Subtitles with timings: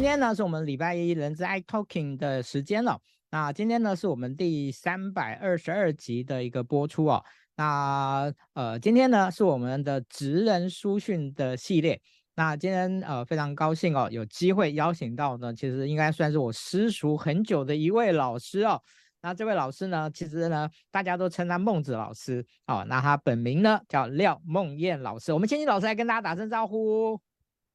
[0.00, 2.98] 今天呢是我们礼拜一人资 i Talking 的时间了。
[3.30, 7.22] 那今天呢是我们第三百二十二集的一个播出哦。
[7.54, 12.00] 那呃，今天呢是我们的职人书讯的系列。
[12.34, 18.80] 那今天呃非常高兴哦，有机会邀请到呢，其实应该算是我师叔很久的一位老师哦。
[19.20, 22.86] 那这位老师呢，其实呢大家都称他孟子老师哦。
[22.88, 25.30] 那他本名呢叫廖孟燕老师。
[25.34, 27.20] 我们先请老师来跟大家打声招呼。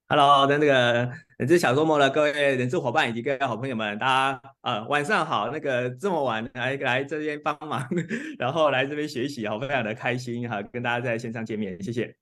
[0.07, 5.49] Hello，那那个人资小周末的各位人资伙伴以及各位好朋友们，大家呃晚上好。
[5.49, 7.83] 那个这么晚来来这边帮忙，
[8.37, 12.15] 然后来这边学习，好，非常的开心哈，跟大家在线上见面，谢谢。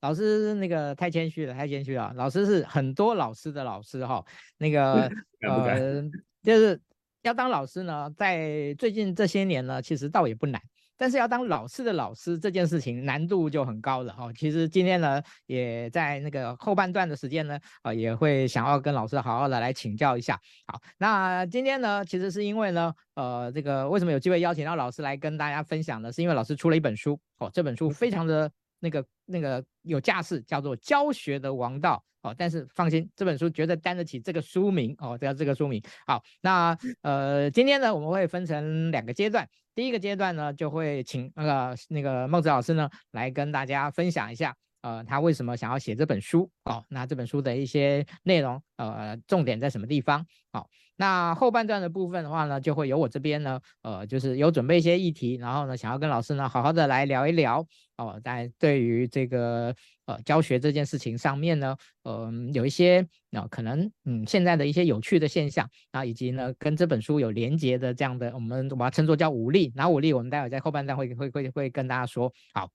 [0.00, 2.10] 老师那个太谦虚了，太谦虚了。
[2.16, 4.24] 老师是很多老师的老师哈，
[4.56, 5.06] 那个
[5.46, 6.02] 呃
[6.42, 6.80] 就是
[7.20, 10.58] 要当老师呢，在最近这些年呢，其实倒也不难。
[11.00, 14.30] 但是要当老师的老师这件事情难度就很高了哈。
[14.34, 20.38] 其实今天呢，也在那个后半段的时间呢，啊，也会想要跟老师好好的来请教一下。
[20.66, 26.12] 好，那今天呢，其实是因为呢，呃，这个为什么有机会邀请到老师来跟大家分享呢？
[26.12, 32.34] 是因为老师出了一本书哦，这本书非常的那个那个有架势，叫做《教学的王道》哦。
[32.36, 35.82] 但是放心，这本书绝对担得起这个书名哦，叫这个书名。
[36.06, 39.48] 好，那呃，今天呢，我们会分成两个阶段。
[39.80, 46.84] 第一个阶段呢，就会请那个那个孟子老师呢来跟大家分享一下，呃，他为什么想要写这本书哦？
[46.88, 50.26] 那这本书的一些内容，呃，重点在什么地方？
[50.52, 59.74] 好，那后半段的部分的话呢，就会由我这边呢，呃，就是有准备一些议题，然后呢，想要跟老师呢好好的来聊一聊哦，在对于这个。
[60.06, 63.00] 呃，教学这件事情上面呢，嗯、呃，有一些
[63.30, 69.72] 啊、呃，可能嗯，现在的一些有趣的现象啊，以及呢，跟这本书有连接的这样的，我们把它称作叫武力。
[69.72, 72.32] 然后五力，我们待会在后半段会会会会跟大家说。
[72.52, 72.68] 好，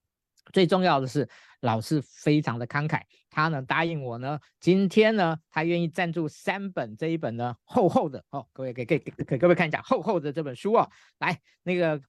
[0.54, 1.28] 最重要的是
[1.62, 10.90] 老师非常的慷慨，他呢答应我呢，今天呢，他愿意赞助三本这一本呢厚厚的哦，各位给给给各位看一下厚厚的这本书哦，
[11.20, 12.02] 来那个。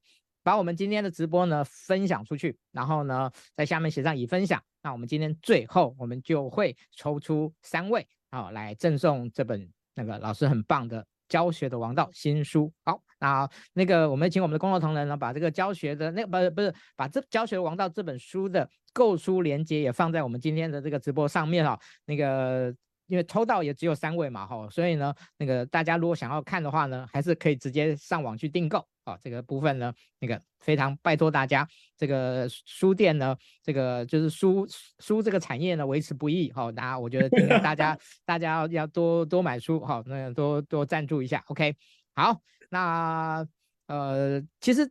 [0.43, 4.63] 把我们今天的直播呢分享出去，然后呢在下面写上已分享。
[4.81, 12.73] 那我们今天最后我们就会抽出三位啊，来赠送这本那个老师很棒的教学的王道新书。
[12.85, 21.79] 好，那那个我们请我们的工作同仁呢把这个教学的那不是不是把这教学王道这本书的购书链接也放在我们今天的这个直播上面哈。
[22.05, 22.75] 那个
[23.07, 28.87] 因为抽到也只有三位嘛哈，所以呢那个大家如果想要看的话呢，还是可以直接上网去订购。
[29.07, 31.65] 啊，这个部分呢，那个非常拜托大家，
[31.97, 34.67] 这个书店呢，这个就是书
[34.99, 37.29] 书这个产业呢维持不易，好， 大家我觉得
[37.61, 41.77] 大家大家要要多多买书，好，那多多赞助一下，OK，
[42.17, 42.41] 好，
[42.71, 43.47] 那
[43.87, 44.91] 呃，其实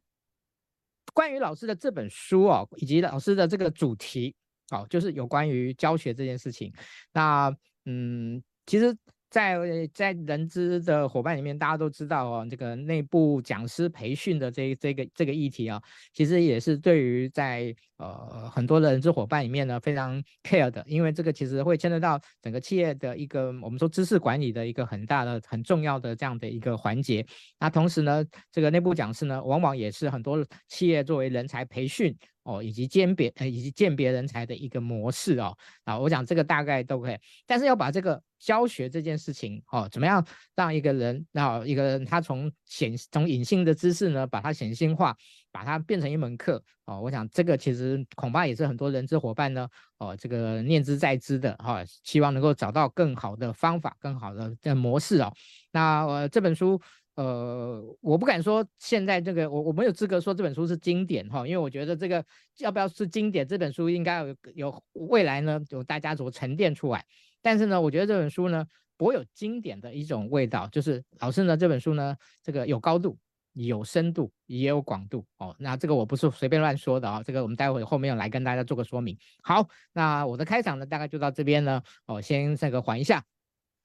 [1.13, 4.35] 关于老师的这本书哦，以及老师的这个主题，
[4.71, 6.73] 哦，就是有关于教学这件事情，
[7.11, 7.55] 那
[7.85, 8.95] 嗯，其实。
[9.35, 15.81] 在在人资的伙伴里面，大家都知道哦，这个内部讲师培训的这这个这个议题啊，
[16.13, 27.25] 其实也是对于在呃很多的人资伙伴里面呢非常 care 的，因为这个其实会牵扯到整个企业的一个我们说知识管理的一个很大的很重要的这样的一个环节。
[27.59, 32.15] 那同时呢，这个内部讲师呢，往往也是很多企业作为人才培训。
[32.45, 40.23] 哦，以及鉴别呃，以及鉴别人才的一个模式哦，啊，我讲这个大概都可以，但是要把这个教学这件事情哦，怎么样
[40.55, 45.17] 让一个人，然后一个人他从显从隐性的知识呢，把它显性化，
[45.51, 46.63] 把它变成一门课。
[46.85, 49.67] 哦，我想这个其实恐怕也是很多人资伙伴呢，
[49.97, 54.31] 哦，这个念之在之的哈，希望能够找到更好的方法，更好
[54.61, 55.33] 的模式哦，
[55.71, 56.79] 那呃这本书。
[57.15, 62.23] 呃，我不敢说现在这个我我没有资格说这本书是经典哈，因为我觉得这个
[62.57, 67.05] 要不要是经典，这本书应该有有未来呢，有大家所沉淀出来。
[67.41, 68.65] 但是呢，我觉得这本书呢，
[68.97, 73.17] 颇有经典的一种味道，就是老师呢这本书呢，这个有高度、
[73.53, 75.55] 有深度、也有广度哦。
[75.57, 79.17] 那这个我不是随便乱说的啊，这个我们待会后面来跟大家做个说明。
[79.41, 83.23] 好，那我的开场呢，大概就到这边呢，哦，先这个缓一下。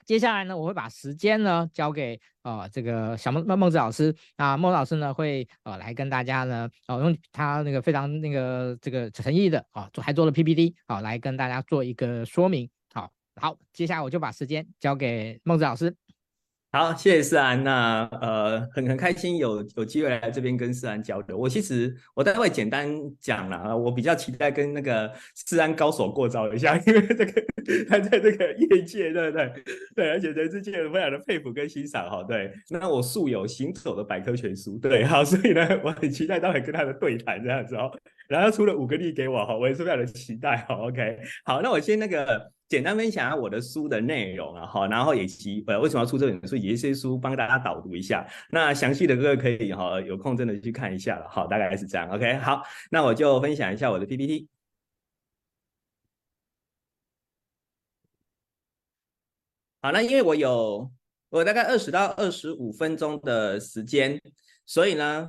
[0.05, 12.69] 接下来呢，我会把时间呢交给啊这个小孟孟孟子老师，啊孟老师呢会呃来跟大家呢，呃用他那个非常那个这个诚意的啊做还做了 PPT 啊、来跟大家做一个说明。
[12.93, 15.95] 好，好，接下来我就把时间交给孟子老师。
[16.73, 17.65] 好，谢谢思安。
[17.65, 21.37] 那呃，很很开心有有机会来这边跟思安交流。
[21.37, 22.89] 我其实我待会简单
[23.21, 27.45] 讲了，我比较期待跟那个思安高手过招一下，因为这个
[27.89, 29.53] 他在这个业界，对不对？
[29.97, 32.23] 对，而且人资界非常的佩服跟欣赏哈。
[32.23, 37.91] 对，那我素有行走的百科全书，对，好，所以呢，我很期待待会跟他的对谈这样子哦。
[38.31, 40.77] 然后出了五个力给我哈，我也是非常的期待哈。
[40.87, 48.25] OK，好，那我先那个简单分享一下我的书的内容啊哈，然后以及呃为什么要出这本书，有一些书帮大家导读一下。
[48.51, 52.09] 那详细的各位可以哈有空真的去看一下了，好，大概是这样。
[52.09, 52.63] OK，好，
[52.93, 54.49] 那我就分享一下我的 PPT。
[59.83, 60.89] 好，那因为我有
[61.31, 64.21] 我大概二十到二十五分钟的时间，
[64.67, 65.29] 所以呢，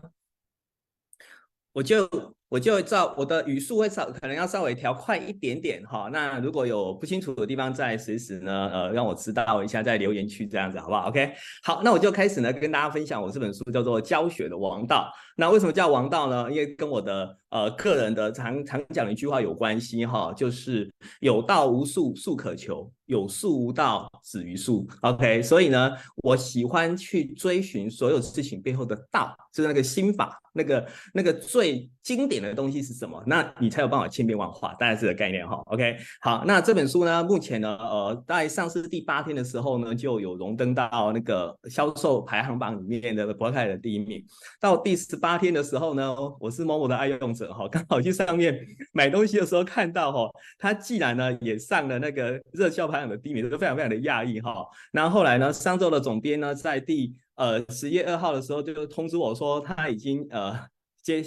[1.72, 2.08] 我就
[2.52, 6.10] 我就照我的语速会稍可能要稍微调快一点点哈。
[6.12, 11.32] 那如果有不清楚的地方，再随时呢呃让我知道一下，在留言区这样子好不好？OK，
[11.64, 15.10] 好，那我就开始呢跟大家分享我这本书叫做《教学的王道》。
[15.36, 16.52] 那为什么叫王道呢？
[16.52, 22.92] 因为跟我的呃个人的常常讲的一句话有关系哈，就是有道无术，术可求。
[23.08, 24.88] 有术无道，止于术。
[25.02, 25.92] OK，所以呢，
[26.24, 33.22] 我喜欢去追寻所有事情背后的道，就是那个心法，那个那个最经典的东西是什么？
[33.28, 35.62] 那你才有办法千变万化，大概是这个概念哈。
[35.66, 44.24] OK，好，那这本书呢，目前呢，呃，在上市第八天的时候呢，就有荣登到那个销售排行榜里面的博客的第一名。
[44.58, 48.60] 到第十八天的时候呢，我是某某的爱用者哈，刚好去上面
[48.94, 53.12] 买东西的时候看到哈，他既然呢也上了那个热销排行。
[53.12, 60.58] 的第一名都非常非常的讶异哈，然后后来呢，商周的总编呢，在第呃十月二号的时候就通知我说他已经呃
[61.02, 61.22] 接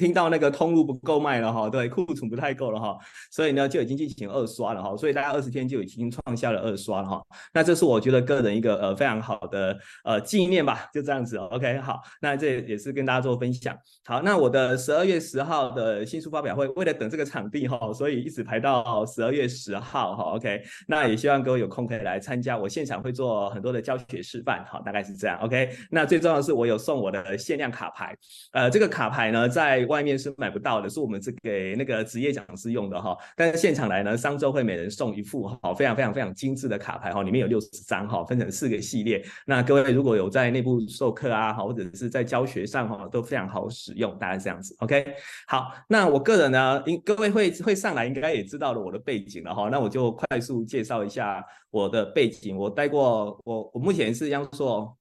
[0.00, 0.10] 听。
[0.10, 2.98] 到那个通路不够卖了哈，对，库存不太够了哈，
[3.30, 7.22] 所以呢就已经进行二刷了哈，所以大概二十天就已经创下了二刷了哈。
[7.54, 13.72] 那这是我觉得个人一个呃非常好的呃纪念吧，就这样子 OK 好，那这也是跟大家做分享。
[14.04, 20.24] 好，那我的十二月十号的新书发表会，为了等这个场地哈，所以一直排到十二月十号哈。
[20.34, 25.70] OK，那也希望各位有空可以来参加，我现场会做很多的教学示范，好，大概是这样 OK。
[25.88, 28.12] 那最重要的是我有送我的限量卡牌，
[28.50, 29.86] 呃，这个卡牌呢在。
[29.90, 33.16] 外面是买不到的，是我们是给那个职业讲师用的哈。
[33.36, 39.20] 但是现场来呢，商周会每人送一副哈，非常非常非常精致的卡牌哈，里面有六十张哈，分成四个系列。
[39.44, 44.76] 那各位如果有在内部授课啊哈，或者是在教学上哈，都非常好使用，大概这样子。
[44.78, 45.04] OK，
[45.48, 49.68] 好，那我个人呢，应各位会会上来，应该也知道了我的背景了哈。
[49.68, 52.56] 那我就快速介绍一下我的背景。
[52.56, 54.96] 我待过，我我目前是央硕。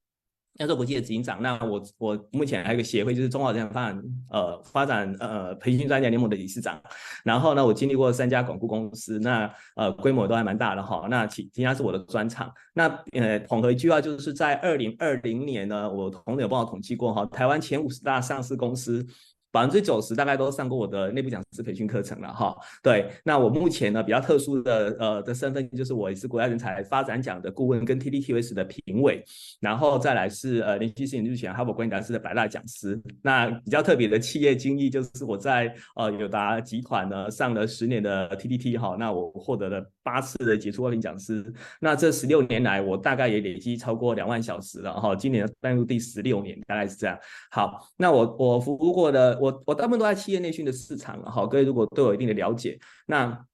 [0.59, 6.79] 要做国际的执行长，那我我目前还有个协会，就是中华人才发展呃发展呃培训专家联盟的理事长。
[7.23, 11.07] 然后呢，我经历过三家广告公司，那呃规模都还蛮大的哈。
[11.09, 12.53] 那其其他是我的专场。
[12.73, 19.05] 那呃统合一句话，就是在二零二零年呢，我同仁有帮我统计过哈，台湾前五十大上市公司。
[19.51, 22.55] 百分之九十大概都上过我的内部讲师培训课程了哈。
[22.83, 29.23] 对，那我目前呢比较特殊的呃的身份就是我也是国家人才发展奖的顾问跟 TTTS 的评委，
[29.59, 33.01] 然后再来是呃连续四年入选哈佛管理大师的百大讲师。
[33.23, 41.51] 那比较特别的企业经历就是我在呃友达集团呢上了十年的 TDT 哈，那我获得了八次的杰出外聘讲师。
[41.81, 47.17] 那这十六年来我大概也累积超过两万小时了哈，今年迈入第十六年，大概是这样。
[47.49, 49.38] 好，那我我服务过的。
[49.39, 52.77] 我我大部分都在企业内训的市场，好，各位如果都有一定的了解，
[53.07, 53.45] 那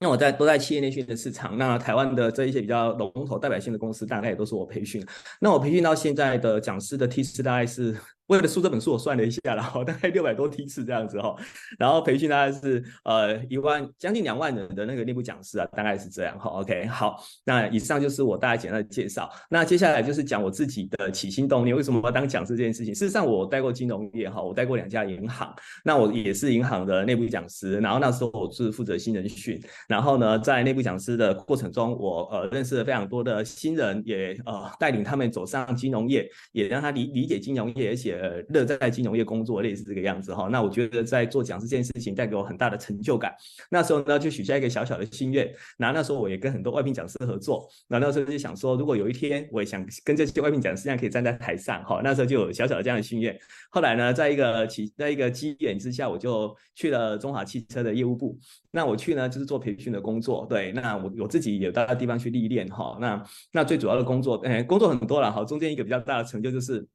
[0.00, 5.04] 那我在都在企业内训的市场，那台湾的这一些比较龙头代表性的公司，大概也都是我培训。
[5.40, 7.96] 那我培训到现在的讲师的梯次大概是。
[8.28, 11.34] 为了出这本书，我算了一下，然后 大概六百多梯次这样子哈，
[11.78, 16.50] 然后培训大概是呃一万将近两万人的那个内部讲师啊，大概是这样哈。
[16.50, 19.30] OK，好，那以上就是我大概简单的介绍。
[19.48, 22.94] 那接下来就是讲我自己的起心动念，为什么要当讲师这件事情。
[22.94, 25.50] 事实上，我待过金融业哈，我待过两家银行，
[25.82, 27.78] 那我也是银行的内部讲师。
[27.78, 29.58] 然后那时候我是负责新人训，
[29.88, 38.17] 然后呢，在内部讲师的过程中，我呃认识了非常多的新人，也呃带领他们走上金融业，也让他理理解金融业，而且。
[38.20, 43.32] 呃，乐在金融业工作类似这个样子哈，那我觉得在做讲师这件事情带给我很大的成就感。
[43.70, 45.48] 那时候呢，就许下一个小小的心愿。
[45.76, 47.68] 那那时候我也跟很多外聘讲师合作。
[47.86, 53.38] 那那时候就想说，如果有一天我也想跟这些外聘讲师一样，可以站在台上哈，那时候就有小小的这样的心愿。
[53.70, 58.38] 后来呢，在一个起在一个机缘之下，我就去了中华汽车的业务部。
[58.70, 60.46] 那我去呢，就是做培训的工作。
[60.48, 62.98] 对，那我我自己也到地方去历练哈。
[63.00, 65.44] 那那最主要的工作，哎，工作很多了哈。
[65.44, 66.86] 中间一个比较大的成就就是。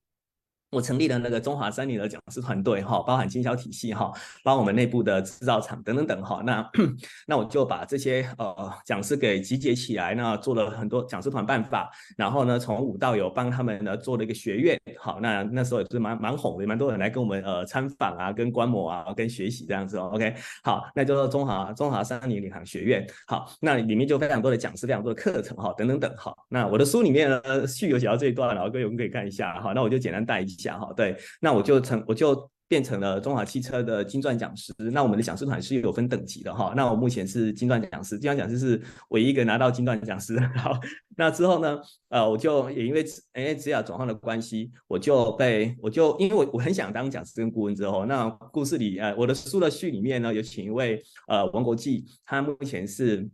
[0.73, 4.11] 我成立了那个中华三菱的讲师团队哈，包含经销体系哈，
[4.43, 6.41] 包括我们内部的制造厂等等等哈。
[6.43, 6.67] 那
[7.27, 14.79] 那我就把这些呃讲师给集结起来，那做了很多讲师团办法，然后呢从无到有帮他们呢做了一个学院。
[14.99, 20.09] 好，那那时候也是蛮蛮红的，蛮多人来跟我们呃参访啊，跟观摩啊，跟学习这样子哦。
[20.13, 23.05] OK，好，那就说中华中华三菱领航学院。
[23.27, 26.13] 好，那里面就非常多的讲师，非常多的课程哈，等等等。
[26.17, 29.73] 好，那我的书里面呢序有写到这一段，然后各位我们可以看一下哈。
[29.73, 30.62] 那我就简单带一下。
[30.63, 34.73] 讲哈，对，那我就成，我就变成了中华汽车的金钻讲师。
[34.91, 36.73] 那我们的讲师团是有分等级的哈。
[36.75, 40.39] 那我目前是金钻讲师，金钻讲师是唯一一个拿到金钻讲师。
[40.55, 40.79] 好，
[41.17, 41.79] 那之后呢，
[42.09, 43.05] 呃，我就也因为
[43.35, 53.29] 因为职涯转换的关系，我就被我就因为我我很想当讲师跟顾问之后，那故事里呃我的书的序里面呢有请一位呃王国际，他目前是。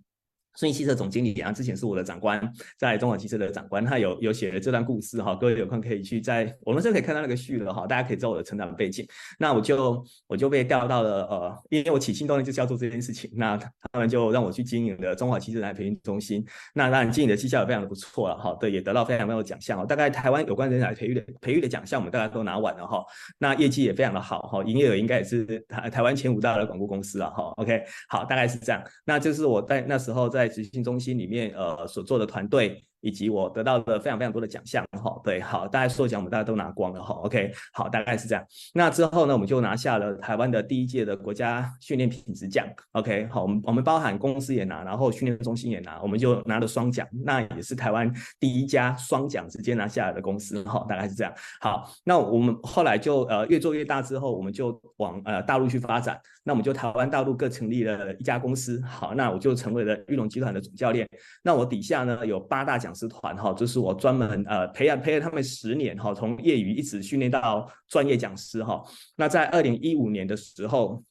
[0.60, 2.38] 顺义汽车总经理啊，之前是我的长官，
[2.78, 9.08] 在中华汽车的长官，他有有写了这段故事哈，各位有空可以去在我们这可以看到那个序了哈，大家可以知道我的成长背景。
[9.39, 16.46] 那我就我就被调到了呃，因为我起心动念就是要做这件事情，那他们就让我去经营了中华汽车人才培训中心。
[16.74, 19.86] 那当然经营的绩效也非常的不错了哈，对，也得到非常非常多奖项哦。
[19.86, 23.01] 大概台湾有关人才培育的培育的奖项，我们大概都拿完了哈。
[23.38, 27.54] 那业绩也非常的好哈，营业额应该也是台台湾前五大的广告公司了哈。
[27.56, 28.84] OK，好，大概是这样。
[29.06, 30.49] 那就是我在那时候在。
[30.50, 32.84] 执行中心里面，呃，所做的团队。
[33.01, 38.44] 以及我得到的非常非常多的奖项，哈，对，好，大家说奖我们大家都拿光了，哈，OK，好，大概是这样。
[38.74, 51.34] 那之后呢，我们就拿下了台湾的第一届的国家训练品质奖，OK，好，我们我们包含公司也拿，然后训练中心也拿，我们就拿了双奖，那也是台湾第一家双奖直接拿下来的公司，哈，大概是这样。
[51.62, 61.08] 好，那我们后来就呃越做越大之后，我们就往呃大陆去发展，那我们就台湾大陆各成立了一家公司，好，那我就成为了玉龙集团的总教练，
[61.44, 62.88] 那我底下呢有八大奖。
[62.89, 68.84] 讲师团哈，就是我专门呃培养培养他们十年哈，从业余一直训练到专业讲师哈。
[69.15, 71.03] 那在二零一五年的时候，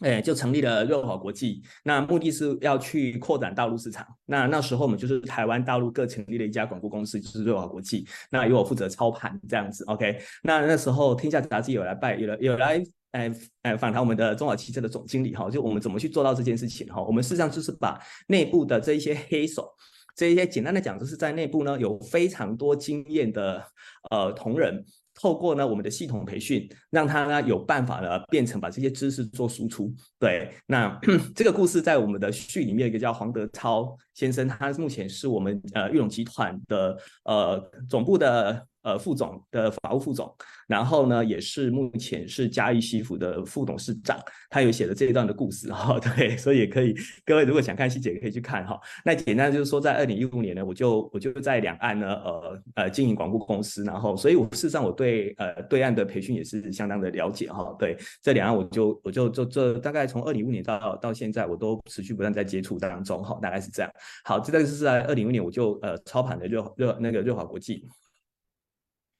[0.00, 4.06] 哎，就成立了瑞华国际，那目的是要去扩展大陆市场。
[4.24, 8.06] 那那时候我们就是台湾大陆各成立了一家广告公司，就是瑞华国际。
[8.30, 10.20] 那由我负责操盘这样子，OK。
[10.44, 12.80] 那那时候天下杂志有来拜，有来有来
[13.10, 17.02] 哎哎访谈我们的中华汽车的总经理哈，就我们怎么去做到这件事情哈。
[17.02, 19.68] 我们事实上就是把内部的这一些黑手。
[20.16, 23.62] 这些简单的讲，就是在内部呢有非常多经验的
[24.10, 24.82] 呃同仁，
[25.14, 29.94] 透过呢我们的系统培训，让他呢有办法呢变成把这些知识做输出。
[30.18, 30.98] 对，那
[31.36, 38.66] 这个故事在我们的序里面一个叫黄德超先生，他目前是我们呃玉龙集团的呃总部的。
[38.86, 40.32] 呃，副总的法务副总，
[40.68, 44.16] 然后呢，也是目前是嘉义西服的副董事长，
[44.48, 48.80] 他有写了这一段的故事哈， 对，所以也可以，各位如果想看细节，也可以去看哈。
[49.04, 57.74] 那简单就是说，在二零一五年呢，我就我就在两岸呢，呃呃，经营广告公司，然后，所以我事实上我对呃对岸的培训也是相当的了解哈。
[57.76, 63.90] 对，这两岸我就我就就这大概从二零一五年到到现在，我都持续不断在接触当中哈，大概是这样。
[64.22, 67.84] 好，这个是在二零一五年我就呃操盘的热热那个瑞华国际。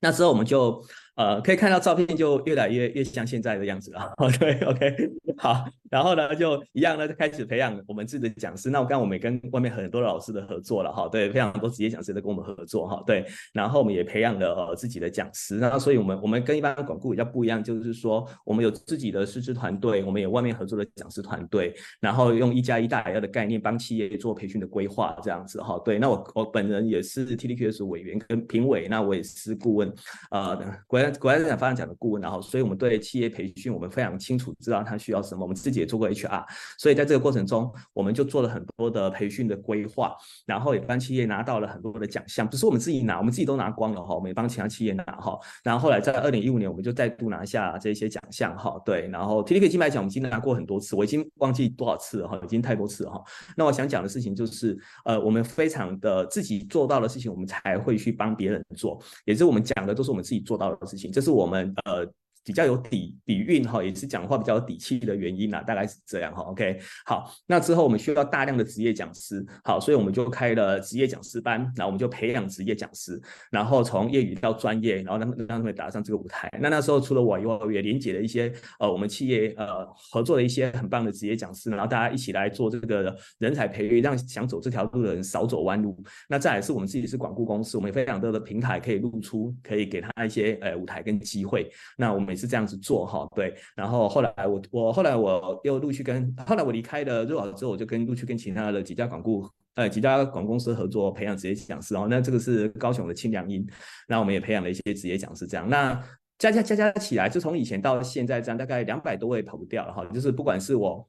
[0.06, 0.80] 那之后我们就。
[1.16, 4.12] 呃，可以看到照片就越来越越像现在的样子了。
[4.38, 8.70] 对，OK， 好，然后呢，就一样呢，就开始培养我们自己的讲师。
[8.70, 15.56] 那我刚刚我们也跟外面很多老师的合作了哈，对，非常多职业讲师都跟我们合作哈，对，然后我们也培养了呃自己的讲师。
[15.56, 25.80] 那所以我们我们跟一般的广顾比较不一样，就是说我们有自己的师资团队，我们有外面合作的讲师团队，然后用一加一大于二的概念帮企业做培训的规划这样子哈。
[25.82, 29.90] 对，那我我本人也是 TDQS 委员跟评委，那我也是顾问，
[30.30, 30.54] 呃，
[30.86, 35.42] 国国家人才发展奖的顾问，然后，所以我们对企业培训，我们非常清楚知道他需要什么。
[35.42, 36.44] 我们自己也做过 HR，
[36.78, 42.48] 所以在这个过程中，我们就做了很多的培训的规划，然后也帮企业拿到了很多的奖项。
[42.48, 45.38] 不是我们自己拿，我们自己都拿光了哈，我们也帮其他企业拿哈。
[45.62, 48.80] 然后后来在二零一五年，我们就再度拿下这些奖项哈。
[48.84, 53.22] 对，然后 TTK 金牌奖我们已经拿过很多次，我已经忘记多少次了哈，已经太多次了哈。
[53.56, 62.06] 那我想讲的事情就是，呃，我们非常的自己做到的事情，我们才会去帮别人做，也是我们讲的都是我们自己做到的事情，这是我们呃。
[62.46, 66.42] 比较有底底蕴哈，也是讲话比较有底气的原因啦，大概是这样哈。
[66.42, 76.48] OK，好，那之后我们需要大量的职业讲师，好，所以我们就开了职业讲师班，然后我们就培养职业讲师，然后从业余到专业，然后让让他们打上这个舞台。
[76.60, 86.00] 那那时候除了我以外，我也连接了一些呃我们企业呃合作的一些很棒的职业讲师，然后大家一起来做这个人才培育，让想走这条路的人少走弯路。
[86.28, 91.68] 那再来是我们自己是广告公司，我们有非常多的平台可以露出，可以给他一些呃舞台跟机会。
[91.96, 92.35] 那我们。
[92.36, 103.66] 是这样子做哈，对，然后后来我我后来我又陆续跟后来我离开了瑞宝之后，我就跟陆续跟其他的几家广顾呃几家广公司合作培养职业讲师哦，那这个是高雄的清凉音，
[104.06, 106.00] 那我们也培养了一些职业讲师，这样那
[106.38, 111.08] 加加加加起来，就从以前到现在这样，大概两百多位跑不掉了哈，就是不管是我。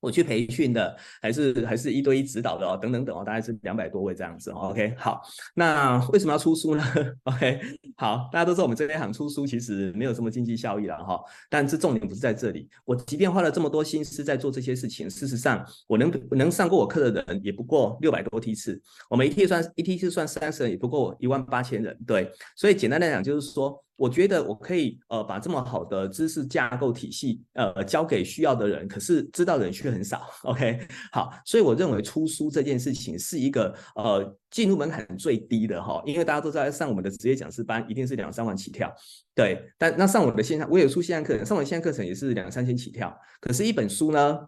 [0.00, 4.70] 我去培训的，还是还是一对一指导的哦，等等等哦，大概是两百多位这样子哦。
[4.70, 5.22] OK，好，
[5.54, 6.84] 那为什么要出书呢
[7.24, 7.60] ？OK，
[7.96, 12.68] 好，大家都知道我们这边行出书其实没有什么经济效益了哈，但是重点不是在这里。
[12.84, 23.82] 我即便花了这么多心思在做这些事情，事实上我能能上过我课的人也不过六百多梯次，我们一梯算一梯次算三十人也不过一万八千人，对，所以简单来讲就是说。
[23.96, 30.26] 我觉得我可以呃把这么好的知识架构体系呃交给需要的人，可是知道的人却很少。
[30.42, 38.92] OK，好，所以我认为出书这件事情是一个呃进入门槛最低的哈，因为大家都在上我们的职业讲师班，一定是两三万起跳。
[39.34, 44.38] 对，但那上我的线上，我有出线上课程，上我的线上课程也是两三千起跳，可是一本书呢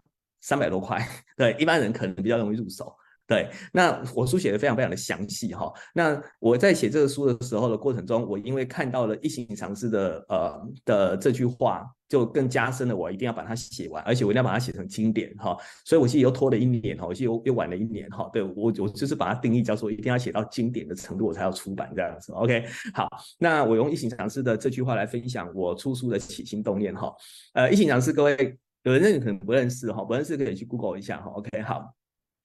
[0.41, 1.03] 三百多块，
[1.35, 2.95] 对，一般人可能比较容易入手。
[3.29, 5.71] 对，那我书写的非常非常的详细哈。
[5.93, 15.55] 那我在写这个书的时候的过程中，我因为看到了一行禅师的呃的这句话，就更加深了我一定要把它写完，而且我一定要把它写成经典哈。
[15.85, 18.27] 所以我其实又拖了一年哈，我其实又又晚了一年哈。
[18.33, 22.33] 对，我我就是把它定义叫做一定要写到经典的程度，我才要出版这样子。
[22.33, 23.07] OK，好，
[23.37, 27.13] 那我用一行禅师的这句话来分享我出书的起心动念哈。
[27.53, 31.29] 呃，一行禅师各位有人认可能不认识哈，不认识可以去 Google 一下哈。
[31.35, 31.93] OK，好。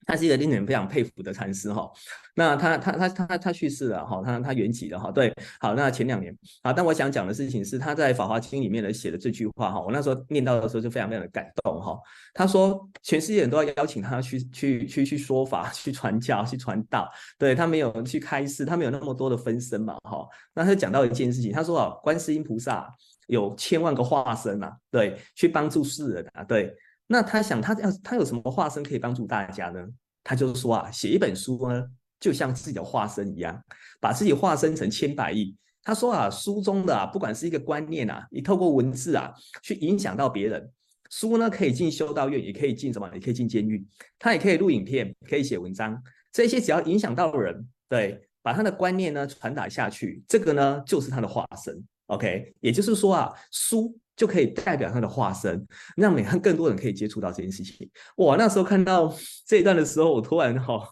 [0.05, 1.89] 他是一个令人非常佩服的禅师哈，
[2.35, 11.99] 那他他他他他去世了哈，他他圆寂了哈，对，好，那前两年好，但我想讲的事情是他在《法华经》里面的写的这句话哈，我那时候念到的时候就非常非常的感动哈。
[12.33, 17.09] 他说全世界人都要邀请他去去去去说法、去传教、去传道，
[17.39, 20.27] 对，他没有去开示，他没有那么多的分身嘛哈。
[20.53, 22.87] 那他讲到一件事情，他说啊，观世音菩萨
[23.27, 26.75] 有千万个化身啊，对，去帮助世人啊，对。
[27.07, 29.79] 那他想，他要他有什么化身可以帮助大家呢？
[30.23, 31.85] 他就说啊，写一本书呢，
[32.19, 33.63] 就像自己的化身一样，
[33.99, 35.55] 把自己化身成千百亿。
[35.83, 39.31] 他说啊，书中的啊，不管是一个观念啊，你透过文字啊，
[39.61, 40.71] 去影响到别人。
[41.11, 43.07] 书呢，可以进修道院，也可以进什么？
[43.13, 43.85] 也可以进监狱。
[44.17, 46.01] 他也可以录影片，可以写文章。
[46.31, 51.81] 这些只要影响到人，对，把他的观念呢传达下去，这个呢就是他的化身。
[52.07, 53.95] OK，也就是说啊，书。
[54.15, 57.89] 就可以代表他的化身，让每个更多人可以接触到这件事情。
[58.17, 59.13] 哇，那时候看到
[59.45, 60.83] 这一段的时候，我突然哈、哦、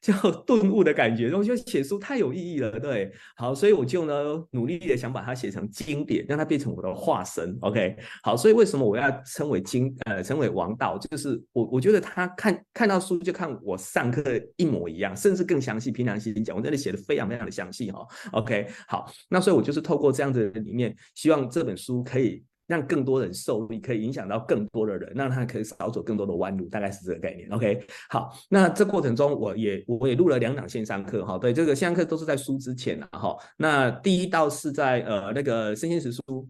[0.00, 2.78] 就顿悟的感觉，我觉得写书太有意义了。
[2.78, 7.58] 对，好，所以我就呢努力的想把它写成经典，让它变成我的化身。
[7.62, 10.96] OK，好，所以为什么我要称为经呃称为王道？
[10.98, 14.22] 就是我我觉得他看看到书就看我上课
[14.56, 15.90] 一模一样，甚至更详细。
[15.90, 18.06] 凭良心讲，我真的写的非常非常的详细哈。
[18.32, 22.44] OK，好，那所以我就是透过这样子的理念，希望这本书可以。
[22.68, 27.48] 让更多人受益，可以影响到更多的人，让他可以少走更多的弯路，大概是这个概念。
[27.50, 33.36] OK，好，那这过程中我也我也录了两档线上课哈，对，这个线上课都是在书之前的哈。
[33.56, 36.46] 那第一道是在呃那个生鲜时书，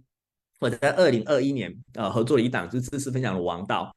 [0.58, 3.94] 我在二零二一年呃合作了一档，就是知识分享的王道。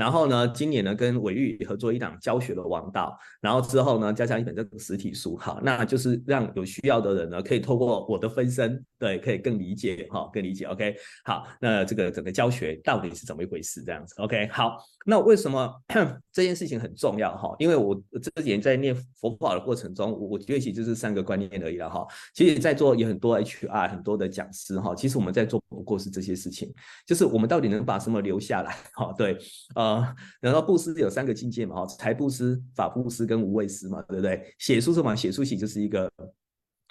[0.00, 13.82] 然后呢，今年呢跟伟玉合作一档教学的王道，然后之后呢加上一本这个实体书，哈，那就是让有需要的人呢可以透过我的分身，对，可以更理解哈，更理解，OK，好，那这个整个教学到底是怎么一回事？
[13.84, 15.70] 这样子，OK，好，那为什么
[16.32, 17.54] 这件事情很重要哈？
[17.58, 22.06] 因为我这几年在念佛法的过程中，我我觉得其实就是三个观念而已了哈。
[22.34, 26.72] 其实在座有很多 HR 很多的讲师哈，其实我们在做不过是这些事情，
[27.06, 28.74] 就是我们到底能把什么留下来？
[28.94, 29.36] 哈，对，
[29.74, 29.89] 呃。
[29.94, 34.54] 啊，然后布施有三个境界嘛，哈，财布施、法布施跟无畏施嘛，对不对？
[34.58, 35.14] 写书什么？
[35.14, 36.10] 写书其实就是一个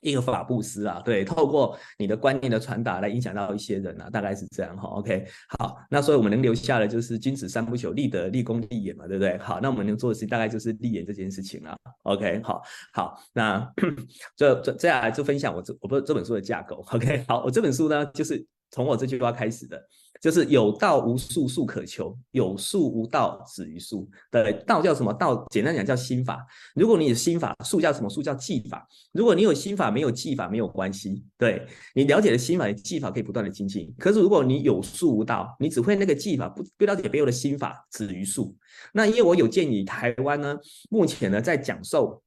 [0.01, 4.87] 一个法布施啊，对，透过你的观念的传达来影响到一些人啊，大概是这样哈。
[4.89, 5.25] OK，
[5.57, 9.37] 好，那所以我们能留下的就是君子三不朽，立德、立功、立言嘛，对不对？
[9.39, 11.75] 好，那我们能做的事大概就是立言这件事情了。
[12.03, 12.61] OK，好，
[12.93, 13.69] 好，那
[14.37, 16.83] 这这接下来就分享我这我不这本书的架构。
[16.93, 19.81] OK，好，我这本书呢就是从我这句话开始的。
[20.21, 24.09] 就是有道无术，术可求；有术无道，止于术。
[24.29, 25.13] 对，道叫什么？
[25.13, 26.45] 道简单讲叫心法。
[26.75, 28.09] 如果你有心法，术叫什么？
[28.09, 28.85] 术叫技法。
[29.13, 31.23] 如果你有心法，没有技法没有关系。
[31.37, 33.93] 对，你了解了心法，技法可以不断的精进。
[33.97, 38.55] 可是如果你有术无道，你只会那个技法，不不了解背后的心法，止于术。
[38.93, 40.57] 那因为我有建议台湾呢，
[40.89, 42.21] 目前呢在讲授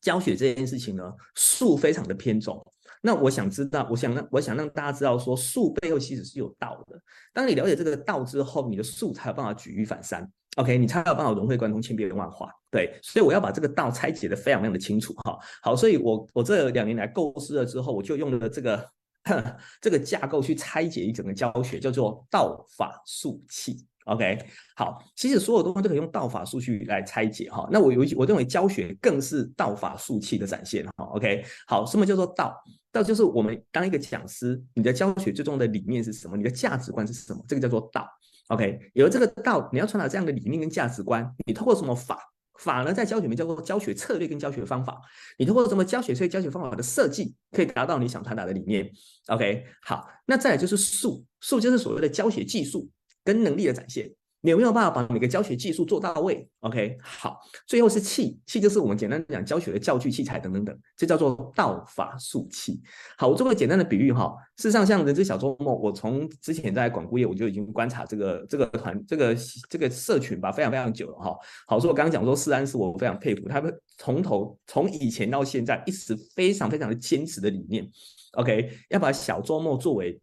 [0.00, 1.02] 教学这件事情呢，
[1.34, 2.64] 术非常的偏重。
[3.06, 6.98] 那我想知道，我想让我想让大家知道说，术背后其实是有道的。
[7.34, 10.26] 当你了解这个道之后，你的术才有办法举一反三。
[10.56, 12.50] OK，你才有办法融会贯通，千变万化。
[12.70, 15.38] 对，所以我要把这个道拆解的非常非常的清楚哈。
[15.60, 18.88] 好，所以我我这两年来构思了之后，我就用了这个
[19.82, 23.86] 这个架构去拆解一整个教学，叫做道法术器。
[24.04, 24.38] OK，
[24.76, 27.68] 好，其实所有东西都可以用道法术去来拆解哈。
[27.72, 31.04] 那我有我认为教学更是道法术器的展现哈。
[31.14, 32.54] OK，好，什么叫做道？
[32.92, 36.36] 道就是我们当一个讲师，你的教学最重要的理念是什么？
[36.36, 37.44] 你的价值观是什么？
[37.48, 38.06] 这个叫做道。
[38.48, 42.18] OK，有了这个道，你要传达这样的理念跟价值观，你透过什么法？
[42.60, 45.00] 法呢，在教学里面叫做教学策略跟教学方法。
[45.38, 48.88] 你通过什么教学策略、教学方法的设计，可以达到你想传达的理念。
[49.26, 52.88] OK，好，那再来就是术，术就是所谓的教学技术
[53.24, 54.10] 跟能力的展现。
[54.40, 62.78] 你有没有办法把每个教学技术做到位？OK，好，最后是器，器就是我们简单讲教学的教具、器材等等等，这叫做道法术器。
[63.16, 69.34] 好，我做个简单的比喻哈，事实上像人之小周末，我从之前在广顾业我就已经观察这个这个团这个
[69.70, 71.34] 这个社群吧，非常非常久了哈。
[71.66, 77.88] 好，所以我刚刚讲说思安是我非常佩服，他们从头从以前到现在一直非常非常的坚持的理念。
[78.32, 80.20] OK，要把小周末作为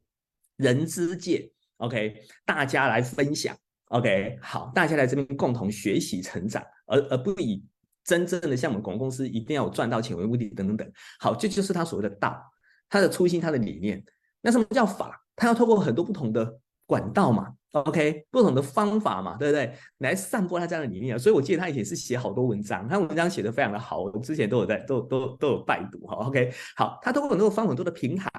[0.58, 1.50] 人之界
[1.82, 2.16] OK
[2.46, 3.56] 大家来分享。
[3.90, 7.62] OK，好，大家来这边共同学习成长，而而不以
[8.06, 10.92] 真正的像我们广告公司一定要赚到钱为目的等等等。
[11.20, 12.42] 好，这就是他所谓的道，
[12.90, 14.02] 他的初心，他的理念。
[14.40, 15.22] 那什么叫法？
[15.36, 19.74] 他要透过很多不同的管道嘛，OK，不同的方法嘛，对不对？
[19.98, 21.20] 来散播他这样的理念。
[21.20, 26.16] 所以我记得他以前是写好多文章，他文章写的非常的好，我们之前都有在都都都有拜读哈。
[26.28, 28.30] OK，好，他通过很多方很多的平台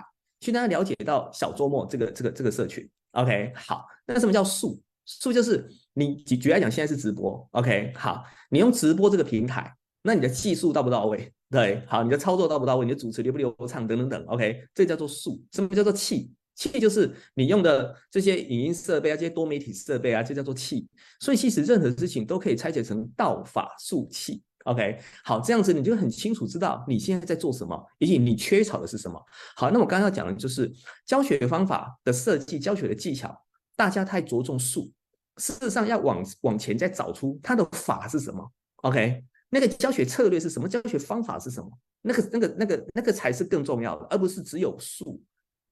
[0.41, 2.89] 去让他了解到小周末这个这个这个社群。
[3.13, 4.81] OK，好，那什么叫术？
[5.05, 11.33] 术就是你举举来讲，现在是直播，OK，好，你用直播这个平台，那你的技术到不到位？
[11.51, 12.87] 对，好，你的操作到不到位？
[12.87, 13.87] 你的主持流不流畅？
[13.87, 15.43] 等等等，OK，这叫做术。
[15.53, 16.33] 什么叫做器？
[16.55, 20.87] 器就是你用的这些影音设备啊，这些多媒体设备啊，这叫做器。
[21.19, 29.23] 所以其实任何事情都可以拆解成道法术器，OK，好，这样子你就很清楚知道你现在在做什么，以及你缺少的是什么。
[29.57, 30.73] 好，那我刚刚要讲的就是
[31.07, 33.37] 教学方法的设计，教学的技巧。
[33.75, 34.93] 大家太着重术，
[35.39, 38.47] 事实上要往往前再找出它的法是什么。
[38.83, 40.69] OK，那个教学策略是什么？
[40.69, 41.71] 教学方法是什么？
[42.03, 45.23] 那个、那个、那个、那个才是更重要的，而不是只有术。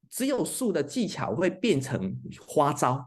[0.08, 3.06] 只有术的技巧会变成花招，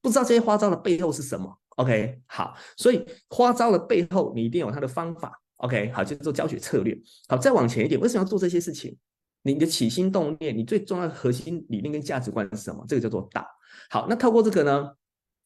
[0.00, 1.56] 不知道这些花招的背后是什么。
[1.80, 5.40] OK，好，所以花招的背后你一定有它的方法。
[5.56, 6.94] OK，好，就做教学策略。
[7.26, 8.94] 好，再往前一点，为什么要做这些事情？
[9.42, 12.84] 你的起心动念，你最重要的核心理念跟价值观是什么？
[12.86, 13.46] 这个叫做道。
[13.88, 14.90] 好，那透过这个呢，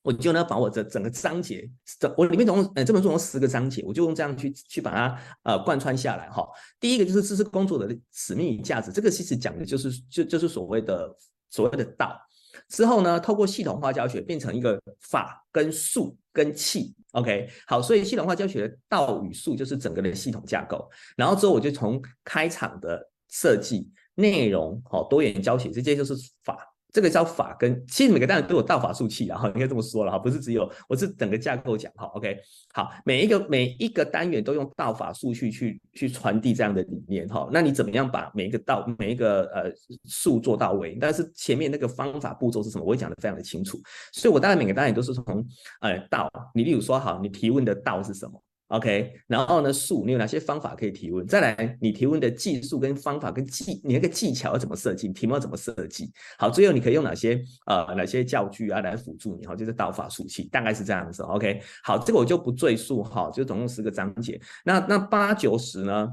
[0.02, 1.70] 我就呢把我的整个章节，
[2.16, 6.44] 我里面总共呃这本书有十个章节，我就用这样去去把它呃贯穿下来哈。
[6.80, 11.16] 第一个就是知识工作的使命与价值，这个其实讲的就是就就是所谓的
[11.50, 12.20] 所谓的道。
[12.68, 20.86] 之后呢，透过系统化教学变成一个法跟术跟气，OK，好，所以系统化教学的道与术就是整个的系统架构。
[21.16, 23.10] 然后之后我就从开场的。
[23.30, 26.56] 设计内容好，多元教学，这些就是法，
[26.94, 32.38] 这个叫法跟，其实每个单元都有道法术器，然后应该这么说了哈，不是只有，我是整个架构讲哈，OK，
[32.72, 39.72] 好，每一个每一个单元都用道法术去去去传递这样的理念哈，那你怎么样把每一个道每一个呃
[40.04, 40.96] 术做到位？
[41.00, 43.76] 但是前面那个方法步骤是什么，我会讲得非常的清楚，
[44.12, 45.44] 所以我大概每个单元都是从
[45.80, 48.40] 呃道，你例如说好，你提问的道是什么
[48.74, 51.24] ？OK，然后呢，数，你有哪些方法可以提问？
[51.26, 55.08] 再来，你提问的技术跟方法跟技，你那个技巧要怎么设计？
[55.10, 56.10] 题目要怎么设计？
[56.36, 59.46] 好，最后你可以用哪些呃哪些教具啊来辅助你？
[59.46, 61.22] 哈，就是道法术器，大概是这样子。
[61.22, 64.40] OK，好，这个我就不赘述哈，就总共十个章节。
[64.64, 66.10] 那那八九十呢？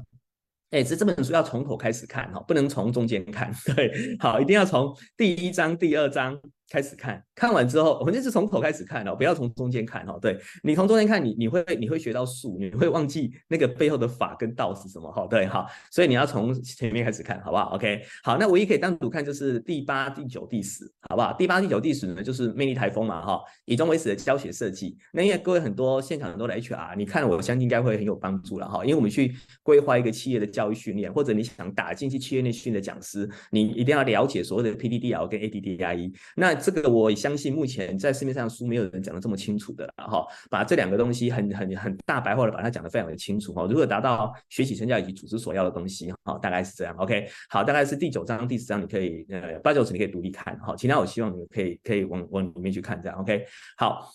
[0.70, 3.52] 哎，这这本书要从头开始看哈，不能从中间看。
[3.74, 6.38] 对，好，一定要从第一章、第二章。
[6.72, 10.18] 开始看，看完之后，我们就是从头开始看哦，不要从中间看哦。
[10.18, 15.26] 对，你从中间看，你你会你会学到术，你会忘记那个背后的法跟道是什么哈。
[15.26, 21.34] 对，好，所以你要从前面开始看，好不好？OK，好，那唯一可以单独看就是第八、第九、第十，好不好？
[21.34, 24.96] 第八、第九、第十呢，就是魅力台风嘛哈，以终为始的教学设计。
[25.12, 28.82] 那因为各位很多现场很多的 HR，你看我相信应该会很有帮助了哈。
[28.82, 36.14] 因为我们去规划一个企业的教育训练，或者你想打进去企业内训的讲师，你一定要了解所谓的 PDDL 跟 ADDIE。
[36.34, 43.66] 那这个我相信目前在市面上书没有人讲得这么清楚的哈，把这两个东西很很很大白话的把它讲得非常的清楚哈。
[43.68, 46.94] 如何达到学习成效以及组织所要的东西哈，大概是这样。
[46.96, 53.18] OK，好，大概是第九章、第十章，你可以呃八九十你可以独立看哈，其他我希望你可以可以往往里面去看这样。
[53.18, 53.44] OK，
[53.76, 54.08] 好，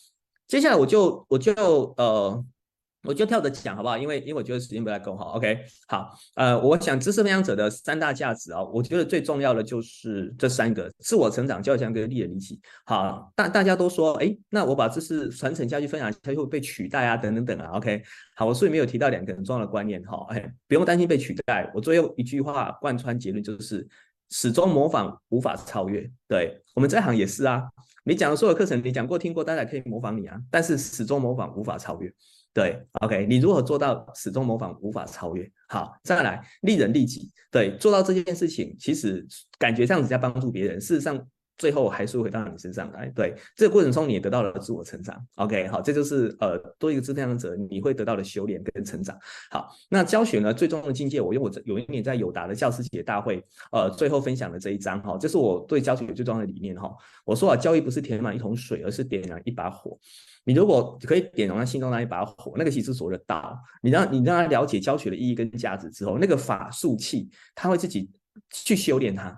[0.47, 1.53] 接下来我就我就
[1.97, 2.45] 呃。
[3.03, 3.97] 我就跳着讲好不好？
[3.97, 5.23] 因为因为我觉得时间不太够哈。
[5.35, 12.59] OK，好，呃，我想知识分享者的三大价值啊，我觉得最重要的就是这三个：自我成长、教育跟利人利己。
[12.85, 17.77] 好，大大家都说，哎，那我把知识传承下去、分享下去会被取代啊，等等等啊。
[17.77, 18.01] OK，
[18.35, 20.25] 好，我所以没有提到两个很重要的观念哈。
[20.29, 21.71] 哎，不用担心被取代。
[21.73, 23.87] 我最后一句话贯穿结论就是：
[24.29, 26.09] 始终模仿无法超越。
[26.27, 27.63] 对，我们这行也是啊，
[28.03, 32.11] 你讲的所有课程，你讲过听过，大家可以模仿你啊，但是始终模仿无法超越。
[32.57, 35.47] 对，OK，你如何做到始终模仿，无法超越？
[35.69, 37.29] 好，再来利人利己。
[37.51, 39.23] 对，做到这件事情，其实
[39.59, 41.23] 感觉这样子在帮助别人，事实上
[41.57, 43.07] 最后还是回到你身上来。
[43.15, 45.15] 对，这个过程中你也得到了自我成长。
[45.35, 49.17] OK，好，这就是呃多一个质量者你会得到的修炼跟成长。
[49.49, 56.93] 好，那教学呢，最终的境界，我用我有一年在友达的教师节大会，呃，最后分享的这一章哈，这是我对教学最重要的理念哈。
[57.25, 59.97] 我说啊，教育不是填满一桶水，而是点燃一把火。
[60.43, 63.59] 你如果可以点燃他心中那一把火，那个其实是所谓的道。
[63.81, 68.09] 你让你让他了解教学的意义跟价值之后，那个法术器他会自己
[68.49, 69.37] 去修炼它。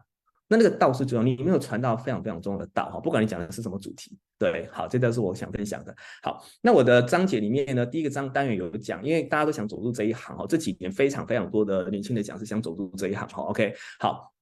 [0.49, 2.99] 那那个道是重要，你没有传到非常非常重要的道哈。
[2.99, 5.95] 不管你讲的是什么主题，对，好，这都是我想分享的。
[6.21, 13.43] 好，那我的章节里面呢，第一个章单元有讲，因为大家都想走入这一行哈，这几年非常非常多的年轻的讲师想走入这一行哈。
[13.43, 14.33] OK，好。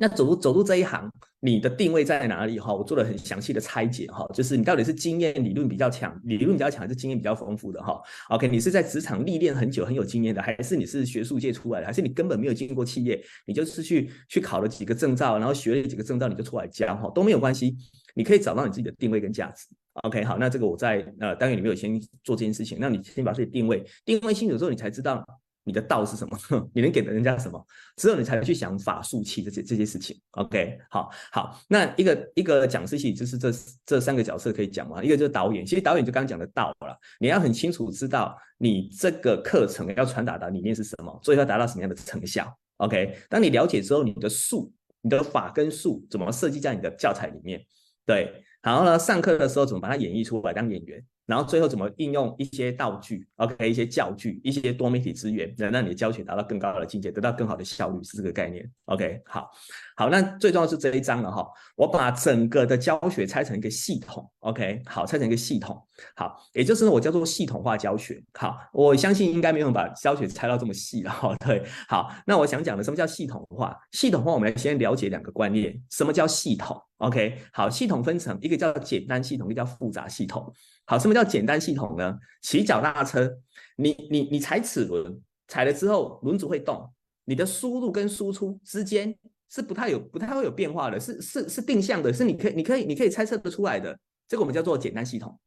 [0.00, 2.72] 那走入走入这一行，你的定位在哪里哈？
[2.72, 17.76] 我做了很详细的拆解哈，就是你到底是经验理论比较强，理论比较强，还是经验比较丰富的哈？OK，你是在职场历练很久很有经验的，还是你是学术界出来的，还是你根本没有经过企业，你就是去去考了几个证照，然后学了几个证照你就出来教哈，都没有关系，
[18.14, 19.66] 你可以找到你自己的定位跟价值。
[20.04, 25.26] OK，好，那这个我在呃单元里面有先做这件事情，那你先把自己定位定位清楚之后，你才知道。
[25.68, 26.38] 你的道是什么？
[26.72, 27.62] 你能给人家什么？
[27.96, 30.18] 之后你才能去想法术器这些这些事情。
[30.30, 33.52] OK，好，好，那一个一个讲师系就是这
[33.84, 35.04] 这三个角色可以讲吗？
[35.04, 36.98] 一个就是导演，其实导演就刚刚讲的道了。
[37.20, 42.50] 你要很清楚知道你这个课程要传达的理念是什么，最后要达到什么样的成效。
[42.78, 47.60] OK，当你了解之后，你的术、你的法跟术怎么设计在你的教材里面？
[48.06, 51.04] 对，然后呢，上课的时候怎么把它演绎出来当演员？
[51.28, 58.66] 然后最后怎么应用一些道具，OK，一些教具，一些多媒体资源，能让你的教学达到更高的境界，得到更好的效率，是这个概念。
[58.86, 59.50] OK，好，
[59.94, 65.78] 好，那最重要是这一章了哈，我把整个的教学拆成一个系统，OK，好，拆成一个系统，
[66.16, 68.24] 好，也就是，我叫做系统化教学。
[68.32, 71.36] 好，我相信应该没有人把教学拆到这么细了哈。
[71.44, 73.78] 对，好，那我想讲的什么叫系统化？
[73.92, 80.50] 系统化，我们来先了解两个观念，什么叫系统？OK，好，系统分成一个叫简单系统，一个叫复杂系统。
[80.88, 82.18] 好，什么叫简单系统呢？
[82.40, 83.30] 骑脚踏车，
[83.76, 86.90] 你你你踩齿轮，踩了之后轮子会动，
[87.26, 89.14] 你的输入跟输出之间
[89.50, 93.98] 是不太有不太会有变化的，是是是定向的，是你可以你可以你可以猜测得出来的。
[94.26, 95.38] 这个我们叫做简单系统。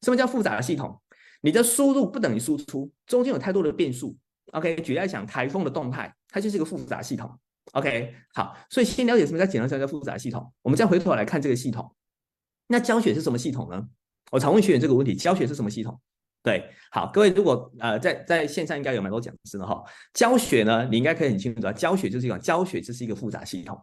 [0.00, 0.98] 什么叫复杂的系统？
[1.42, 4.16] 你的输入不等于输出，中间有太多的变数。
[4.52, 7.30] OK，举例讲，台风的动态，它就是一个复杂系统。
[7.72, 11.94] OK，好，所以先了解什么叫简单，什么叫复杂系统，我们再回头来看这个系统。
[12.68, 13.86] 那教学是什么系统呢？
[14.30, 15.98] 我常问学员这个问题：教学是什么系统？
[16.42, 19.82] 对，好，各位如果呃在在线上应该有蛮多讲师的哈。
[20.14, 23.78] 教学呢，你应该可以很清楚的，教学就是一个教学，这是一个复杂系统。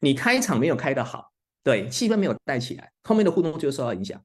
[0.00, 1.30] 你开场没有开得好，
[1.62, 4.20] 对，气氛没有带起来，后面的互动就受到影响。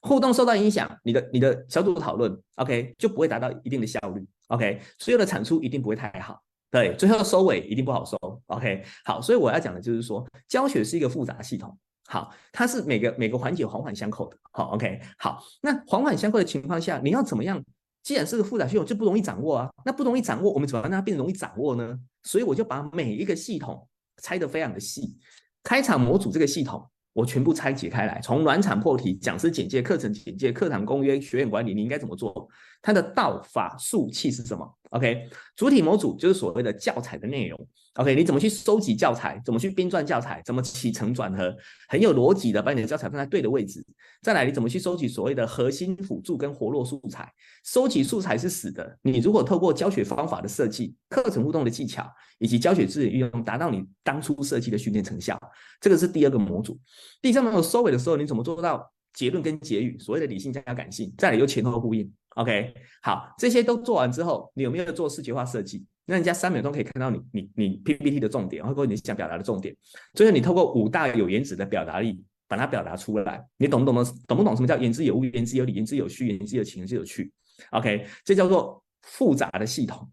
[0.00, 11.76] 互动受到影响，你的你的小组讨论，OK，就不会达到一定的效率，OK，所有的产出一定不会太好，对，最后收尾一定不好收，OK，好，所以我要讲的就是说，教学是一个复杂系统。
[12.06, 14.36] 好，它是每个每个环节环环相扣的。
[14.52, 17.62] 好，OK，好，那环环相扣的情况下，你要怎么样？
[18.02, 19.70] 既然是个复杂系统，就不容易掌握啊。
[19.84, 21.98] 那不容易掌握，我们怎么让它变得容易掌握呢？
[22.24, 23.88] 所以我就把每一个系统
[24.22, 25.16] 拆得非常的细。
[25.62, 32.46] 开场模组这个系统，我全部拆解开来，从暖场破题、讲师简介、课程简介、课堂公约、学员管理，你应该怎么做？
[32.82, 37.68] 它的道法术器是什么？OK，主体模组就是所谓的教材的内容。
[37.94, 39.40] OK，你怎么去收集教材？
[39.44, 40.40] 怎么去编撰教材？
[40.44, 41.54] 怎么起承转合？
[41.88, 43.84] 很有逻辑的把你的教材放在对的位置。
[44.22, 47.28] 再来，你怎么去收集所谓的核心辅助跟活络素材？
[47.64, 48.96] 收集素材是死的。
[49.02, 55.36] 你如果透过教学方法的设计、课程互动的技巧以及教学资源运用，达到你当初设计的训练成效，
[55.80, 56.78] 这个是第二个模组。
[57.20, 59.98] 第三个收尾的时候，你怎么做到结论跟结语？
[59.98, 62.12] 所谓的理性加感性，再来又前后呼应。
[62.34, 65.86] OK，好，这些都做完之后，你有没有做视觉化设计？
[66.04, 69.74] 那人家三秒钟可以看到你你你 PPT 的重点，或者你想表达的重点。
[70.12, 73.42] 最后你透过五大有颜值的表达力，把它表达出来。
[73.56, 74.04] 你懂不懂？
[74.26, 77.32] 懂不懂什么叫言之有物、言之有理、言之有序、言之有情、言之有趣
[77.70, 80.10] ？OK，这叫做复杂的系统。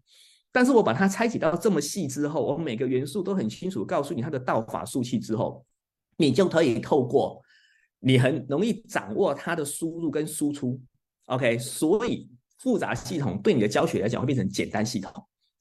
[0.52, 5.64] 但是我把它拆解到这么细之后，我每个元素都很清楚告诉你它的道法术器之后，
[6.16, 7.42] 你就可以透过
[8.02, 10.78] 你很容易掌握它的输入跟输出。
[11.26, 15.10] OK，所以复杂系统对你的教学来讲会变成简单系统。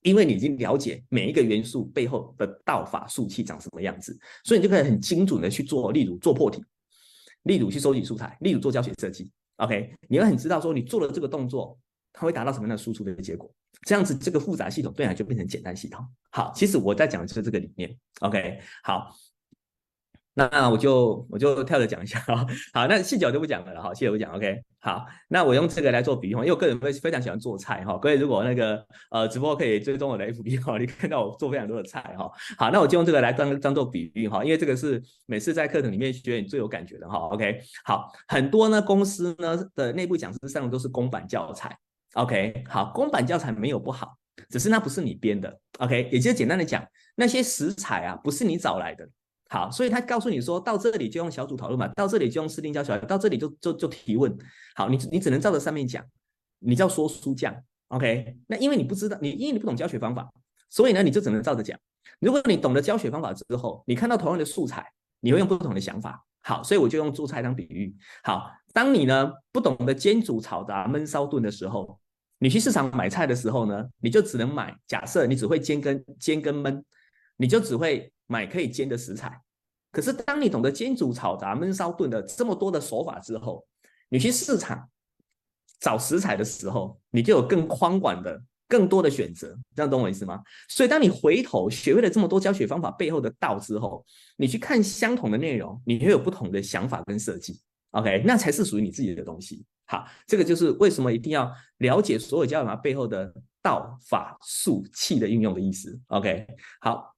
[0.01, 6.59] 因为你已经了解每一个元素背后的道法术器长什么样子，所以你就可以很精准的去做，例如做破题，
[7.43, 9.31] 例如去收集素材，例如做教学设计。
[9.57, 11.77] OK，你要很知道说你做了这个动作，
[12.13, 13.47] 它会达到什么样的输出的结果，
[13.85, 16.03] 这样子这个复杂系统对你就变成简单系统。
[16.31, 17.95] 好，其实我在讲的就是这个理念。
[18.21, 19.15] OK，好，
[20.51, 22.45] 那我就我就跳着讲一下哈。
[22.73, 24.33] 好，那细节我就不讲了哈，细节不讲。
[24.33, 27.97] OK，好，那我用这个来做比喻，因为我个人非非常喜欢做菜哈。
[27.97, 32.31] 各位如果那个呃直播可以追踪我的 FB 哈，你看到我做非常多的菜哈。
[32.57, 37.17] 好，那我就用这个来当当做比喻哈，因为这个是每次在课程里面学你最有感觉的哈。
[37.29, 41.75] OK，好，很多呢公司呢的内部讲师上的都是公版教材。
[42.13, 44.15] OK，好，公版教材没有不好，
[44.49, 45.59] 只是那不是你编的。
[45.79, 49.07] OK，也就简单的讲，那些食材啊不是你找来的。
[49.53, 54.33] 好，所以他告诉你说，到这里就用小组讨论嘛，到这里就用视听教学，到这里就就就提问。
[54.75, 56.01] 好，你你只能照着上面讲，
[56.59, 57.53] 你叫说书匠
[57.89, 58.37] ，OK？
[58.47, 60.31] 那因为你不知道，你因为你不懂教学方法，
[60.69, 61.77] 所以呢，你就只能照着讲。
[62.19, 66.25] 如果你懂得教学方法之后，你看到同样的素材，你会用不同的想法。
[66.43, 67.93] 好，所以我就用做菜当比喻。
[68.23, 71.99] 好，当你呢不懂得煎煮炒炸焖烧炖的时候，
[72.39, 74.73] 你去市场买菜的时候呢，你就只能买。
[74.87, 76.81] 假设你只会煎跟煎跟焖，
[77.35, 78.09] 你就只会。
[78.31, 79.37] 买可以煎的食材，
[79.91, 83.61] 可是当你懂得煎、煮、炒、炸、焖、烧、炖的这么多的手法之后，
[84.07, 84.89] 你去市场
[85.81, 89.53] 找食材的时候，你就有更宽广的、更多的选择。
[89.75, 90.41] 这样懂我意思吗？
[90.69, 94.05] 所以当你回头学会了这么多教学方法背后的道之后，
[94.37, 97.59] 你去看相同的内容，你会有不同的想法跟设计。
[97.89, 99.65] OK，那才是属于你自己的东西。
[99.87, 103.29] 好，这个就是为什么一定要了解所有教法背后的
[103.61, 105.99] 道、法、术、器的运用的意思。
[106.07, 106.47] OK，
[106.79, 107.10] 好。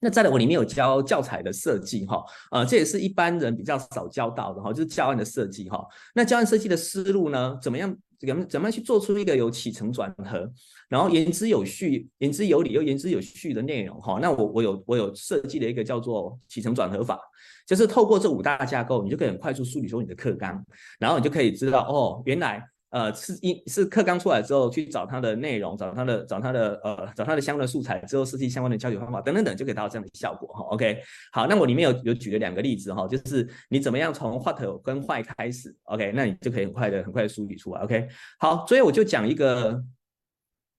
[0.00, 5.84] 那再来，我里面有教教材的设计哈，呃，这也是一般人比较少教到的哈，就是教案的设计哈。
[6.14, 7.96] 那教案设计的思路呢，怎么样？
[8.20, 10.50] 怎么怎么样去做出一个有起承转合，
[10.88, 14.18] 然后言之有序、言之有理又言之有序的内容哈？
[14.20, 17.20] 那我我有我有设计了一个叫做起承转合法，
[17.64, 20.60] 就是透过这五大架构，你就可以很快速梳理出你的课纲，
[20.98, 22.60] 然后你就可以知道哦，原来。
[22.90, 30.64] 呃，是一是课纲出来之后去找它的内容，找它的找它的呃找它的相关的素材之后设计相关的教学方法等等等，就可以达到这样的效果哈。
[30.70, 31.00] OK，
[31.32, 37.82] 好，那我里面有有举了两个例子哈，就是你怎么样从 what 跟 why 开始，OK，那你就可以很快的很快的梳理出来。
[37.82, 39.82] OK，好，所以我就讲一个。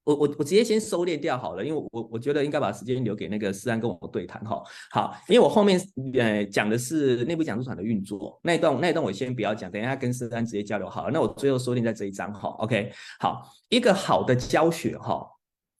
[0.09, 4.63] 我我我直接先收敛掉好了，因为我我觉得应该把时间留给那个思安跟我们对谈哈。
[4.89, 5.79] 好，因为我后面
[6.17, 11.11] 呃讲的是内部讲师团的运作那一段，那一段我先不要讲，等一下跟思安直接交流好了。
[11.11, 12.49] 那我最后收敛在这一章哈。
[12.57, 15.23] OK，好，一个好的教学哈，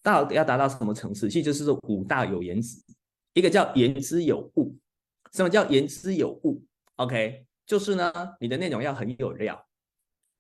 [0.04, 1.28] 到底要达到什么层次？
[1.28, 2.78] 其实就是说五大有言值，
[3.34, 4.78] 一个叫言之有物。
[5.34, 6.62] 什么叫言之有物
[6.98, 9.60] ？OK，就是呢，你的内容要很有料。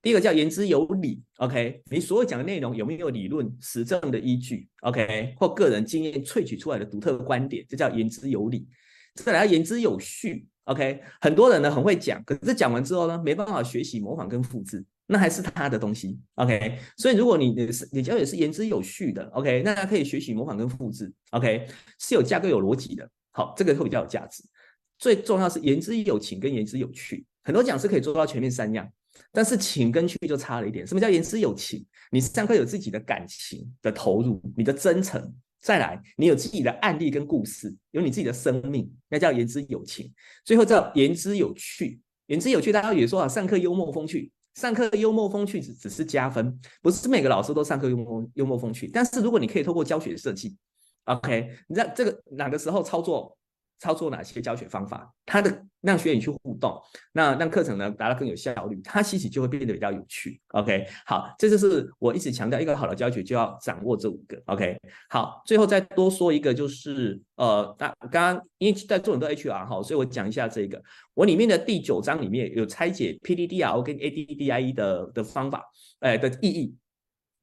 [0.01, 8.67] 第一个叫言之有理，OK，你所有讲的内容有没有理论实证的依据，OK，或个人经验萃取出来的独特的观点，这叫言之有理。
[9.15, 16.77] 再来言之有序，OK，很多人呢很会讲，可是讲完之后呢没办法学习模仿跟复制，那还是他的东西，OK。
[16.95, 21.67] 所以如果你你是你教也是言之有序的，OK，那他可以学习模仿跟复制，OK，
[21.99, 24.41] 是有架构有逻辑的，好，这个会比较有价值。
[24.97, 28.89] 最重要是言之有情跟言之有趣，很多讲师可以做到前面三样。
[29.31, 30.85] 但是情跟趣就差了一点。
[30.85, 31.85] 什么叫言之有情？
[32.11, 40.11] 你上课有自己的感情的投入，你的真诚，再来你有自己的案例跟故事，有你自己的生命，那叫言之有情。
[40.43, 41.99] 最后叫言之有趣。
[42.27, 48.87] 言之有趣，大家也说啊，上课幽默风趣，上课幽默风趣只只是加分，不是每个老师都上课幽默幽默风趣。
[48.87, 50.55] 但是如果你可以透过教学设计
[51.05, 53.35] ，OK，你知道这个哪个时候操作？
[53.79, 56.79] 操作哪些教学方法，它的让学员去互动，
[57.13, 60.39] 那让课程呢达到更有效率，它其实就会变得比较有趣。
[60.49, 64.41] OK，好，这就是我一直强调，一个好的教学就要掌握这五个。
[64.45, 64.77] OK，
[65.09, 70.81] 好，最后再多说一个，就是呃，那刚刚因为在做很多 HR 哈，所以我讲一下这个，
[71.13, 75.63] 我里面的第九章里面有拆解 pddr 跟 ADDIE 的的方法，
[75.99, 76.75] 哎的意义。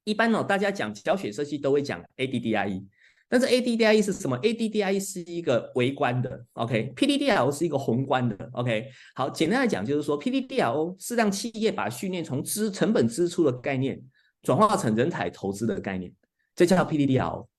[0.03, 2.85] 一般、哦，大家讲教学设计都会讲 ADDIE。
[3.29, 8.89] 但是 ADDIE 是什么？ADDIE 是一个微观的，OK？P D D L 是一个宏观的，OK？
[9.15, 14.01] 好，简单来讲就是说，P D D L 是让企业把训练从支成本支出的概念
[14.43, 16.09] 转化成人才投资的概念，
[16.55, 17.49] 这叫 P D D L。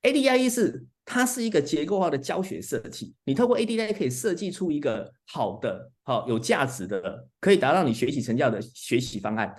[0.00, 9.54] ADDIE 是它是一个结构化的教学设计，你透过 ADDIE 可以设计出一个好的、好有价值的、可以达到你学习成效的学习方案。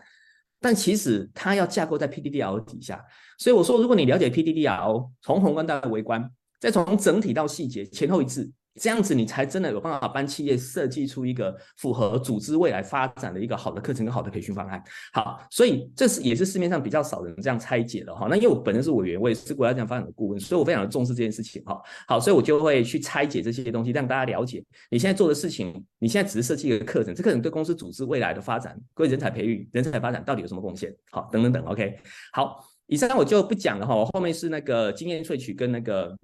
[0.60, 3.04] 但其实它要架构在 P D D L 底下，
[3.44, 8.50] 所以我说，如果你了解 PDDRO，从宏观到微观，再从整体到细节，前后一致。
[8.80, 14.82] 这样子你才真的有办法帮企业设计出一个符合组织未来发展的一个好的课程跟好的培训方案。
[15.12, 18.28] 好，所以这是也是市面上比较少人这样拆解的哈。
[18.30, 21.80] 那因为我本身是委员，我也是国家这样发展的顾问，所以我非常的重视这件事情哈。
[22.08, 30.92] 好，所以我就会去拆解这些东西，让大家了解你现在做的事情，你现在只是设计一个课程，这课程对公司组织未来的发展、对人才培育、人才发展到底有什么贡献？
[31.12, 31.64] 好，等等等。
[31.66, 31.96] OK，
[32.32, 33.96] 好，以上我就不讲了哈。
[33.96, 36.18] 我后面是那个经验萃取跟那个。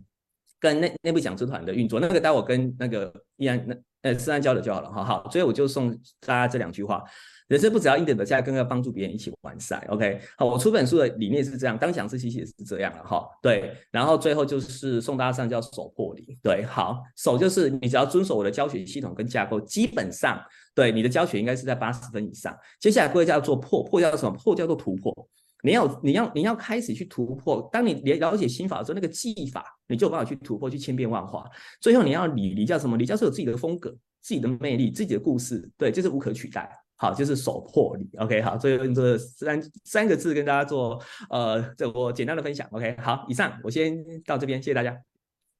[0.62, 5.06] 跟内内部讲师团的运作，那个待会跟那个依然那呃自然交流就好了哈。
[5.06, 5.90] 好，所以我就送
[6.20, 7.02] 大家这两句话。
[7.48, 9.82] 人生不只要应得的价，更要帮助别人一起完善。
[9.88, 13.26] OK，好，我出本书的理念是这样，当讲师其实也是这样了哈。
[13.42, 16.38] 对，然后最后就是送大家上叫守破离。
[16.44, 20.38] 对，好，守就是你只要遵守我的教学系统跟架构，基本上
[20.76, 22.54] 对你的教学应该是在八十分以上。
[22.82, 24.38] 接下来各位叫做破，破叫什么？
[24.38, 25.30] 破叫做突破。
[25.62, 27.70] 你要你要你要开始去突破。
[27.72, 31.46] 当你了了解心法的时候，那个技法你就有办法去突破，去千变万化。
[31.82, 32.98] 最后你要理理叫什么？
[32.98, 33.90] 李教授有自己的风格、
[34.22, 36.70] 自己的魅力、自己的故事，对，就是无可取代。
[37.02, 45.02] 好，就是守破离，OK，好，所以用这三三个字跟大家做呃，这我简单的分享，OK，好，以上我先到这边，谢谢大家。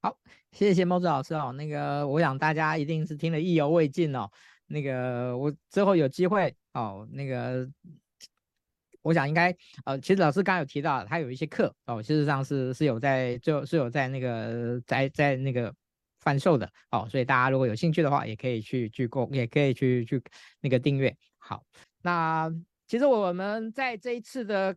[0.02, 0.18] 好，
[0.52, 4.30] 谢谢孟子老师哦，那个我想大家一定是听得意犹未尽哦，
[4.68, 7.66] 那个我之后有机会哦，那个
[9.02, 15.74] 我想应该呃，其实老师刚刚有提到他有一些课哦，事实上是是有在就是有在那个在在那个。
[16.22, 20.22] 贩售的哦，所以大家如果有兴趣的话，也可以去去购，也可以去去
[20.60, 21.16] 那个订阅。
[21.38, 21.64] 好，
[22.02, 22.52] 那
[22.88, 24.76] 其实我们在这一次的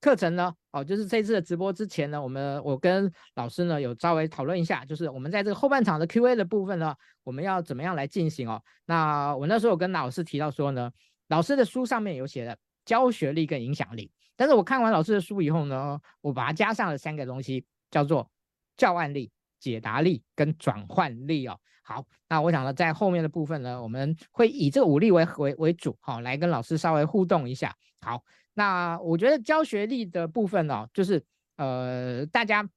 [0.00, 6.94] 课程呢，哦，就是这次的直播之前呢，我们我跟老师呢有稍微讨论一下，就是我们在这个后半场的 Q&A 的部分呢，
[7.24, 8.62] 我们要怎么样来进行哦？
[8.84, 10.88] 那我那时候有跟老师提到说呢，
[11.26, 12.56] 老师的书上面有写的
[12.86, 18.30] 教学力跟影响力，但是我看完老师的书以后呢，我把它加上了三个东西，叫做
[18.78, 19.30] 教案力。
[19.58, 27.74] 解答力跟转换力哦，好，那我想呢，在后面的部分呢，我们会以这个五力为为为主，好，来跟老师稍微互动一下。
[28.02, 28.22] 好，
[28.52, 31.24] 那我觉得教学力的部分哦，就是
[31.56, 32.68] 呃，大家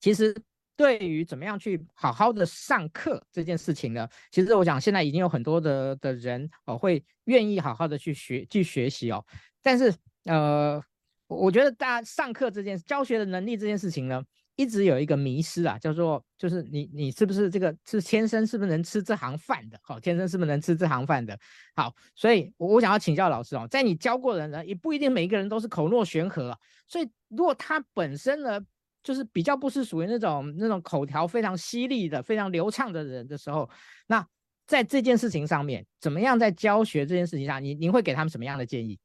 [0.00, 0.34] 其实
[0.78, 9.22] 对于怎么样去好好的上课这件事情呢，其实我想现在已经有很多的的人哦，会愿意好好的去学去学习哦，
[9.60, 9.92] 但是
[10.24, 10.80] 呃，
[11.26, 14.22] 我觉得大家上课这件教学的能力这件事情呢。
[14.60, 19.78] 一直有一个迷失啊，叫做就是你你是不是这个是天生是不是能吃这行饭的？
[19.84, 21.38] 好，天生是不是能吃这行饭的？
[21.76, 26.58] 好，所以我我想要请教老师哦，在你教过的人呢，也不一定每一个人都是口若悬河。
[26.88, 28.60] 所以如果他本身呢，
[29.08, 33.66] 就是比较不是属于那种那种口条非常犀利的、非常流畅的人的时候，
[34.06, 34.22] 那
[34.66, 38.98] 在这件事情上面，怎么样在教学这件事情上，您您会给他们什么样的建议？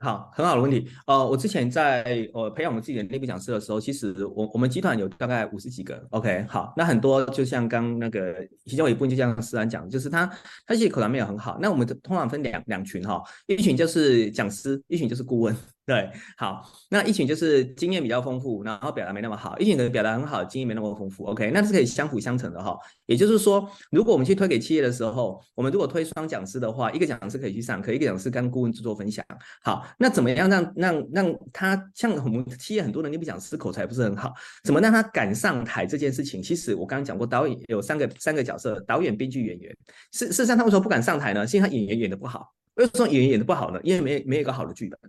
[0.00, 0.86] 好，很好的问题。
[1.06, 6.06] 呃，我之前在呃培养我们自己的内部讲师的时候，其实我我们集团有大概五十几个。
[6.10, 10.26] OK，好，那很多就像刚那个其中有一部分就像思安讲，就是他
[10.66, 11.58] 他其实口条没有很好。
[11.62, 15.56] 那我们通常分两两群哈，一群就是讲师，一群就是顾问。
[15.88, 21.24] 对，好，那一群就是经验比较丰富，然后表达没那么好；一群的表达很好，经验没那么丰富。
[21.24, 22.76] OK，那是可以相辅相成的哈。
[23.06, 29.24] 也就是说，如果我们去推给企业的时候，我们如果推双讲师的话，一个讲师可以去上课，一个讲师跟顾问去做分享。
[29.62, 34.34] 好，那怎么样让让让他像我们企业很多人内部讲师口才不是很好，
[34.64, 36.42] 怎么让他敢上台这件事情？
[36.42, 39.74] 其实我刚刚讲过，导演有三个三个角色：导演、编剧、演员。
[40.12, 41.46] 事事实上，他为什么不敢上台呢？
[41.46, 42.52] 是因为他演员演得不好。
[42.74, 43.80] 为什么演员演得不好呢？
[43.82, 45.00] 因为没没有一个好的剧本。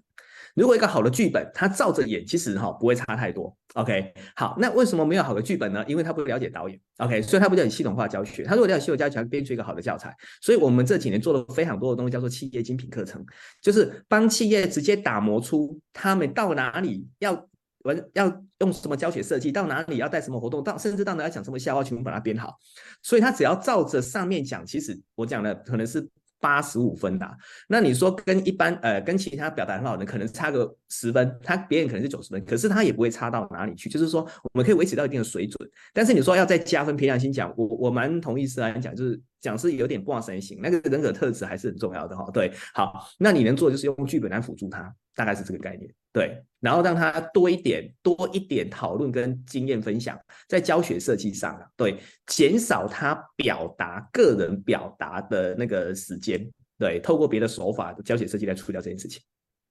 [0.55, 3.55] 如果一个好的剧本，他照着演，其实哈不会差太多。
[3.75, 5.83] OK，好，那为什么没有好的剧本呢？
[5.87, 6.79] 因为他不了解导演。
[6.97, 8.43] OK，所以他不了解系统化教学。
[8.43, 10.13] 他如果了解系统化教学，编出一个好的教材。
[10.41, 13.23] 所以我们这几年做了非常多的东西，叫做企业精品课程，
[13.61, 17.47] 就是帮企业直接打磨出他们到哪里要
[17.83, 22.57] 文要用什么教学设计，到哪里要带什么活动，到甚至到哪里要讲什么笑话，全部把它编好。
[23.03, 26.09] 所以他只要照着上面讲，其实我讲的可能是。
[26.39, 27.37] 八十五分的、
[27.67, 35.69] 那你说跟一般呃跟其他表达很好的可能差个十分，他别人可能是九十分，可是他也不会差到哪里去，就是说我们可以维持到一定的水准。
[35.93, 42.29] 但是你说要再加分，平常心讲，我我蛮同意思来讲，就是讲是有点挂神型，那个人格特质还是很重要的哈。
[42.31, 45.89] 对，好，那你能做的就是用剧本来辅助他，大概是这个概念。
[46.11, 56.45] 对，然后让他多一点多一点讨论跟经验分享，在教学设计上啊，对，减少他表达个人表达的那个时间，
[56.77, 59.21] 对，透过别的手法的教学设计来处理掉这件事情，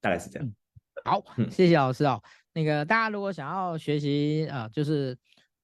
[0.01, 0.53] 大概是这样。
[1.05, 2.23] 好，谢谢老师哦。
[2.55, 5.17] 那个大家如果想要学习啊、呃，就是。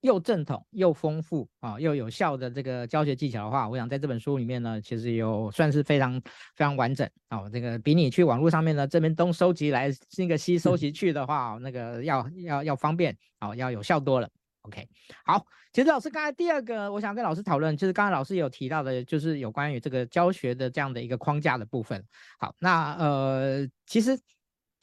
[0.04, 6.20] 又正统又丰富啊，又有效的这个教学技巧的话，我想在这本书里面呢，其实有算是非常
[6.54, 7.48] 非常完整啊。
[7.48, 14.28] 这个比你去网络上面呢这边东收集来那个西收集去的话，那个要要要方便啊，要有效多了。
[14.60, 14.86] OK，
[15.24, 15.42] 好，
[15.72, 22.04] 其实老师刚才第二个我想跟老师讨论，就是刚才老师有提到的，就是有关于这个教学的这样的一个框架的部分。
[22.38, 24.18] 好，那呃，其实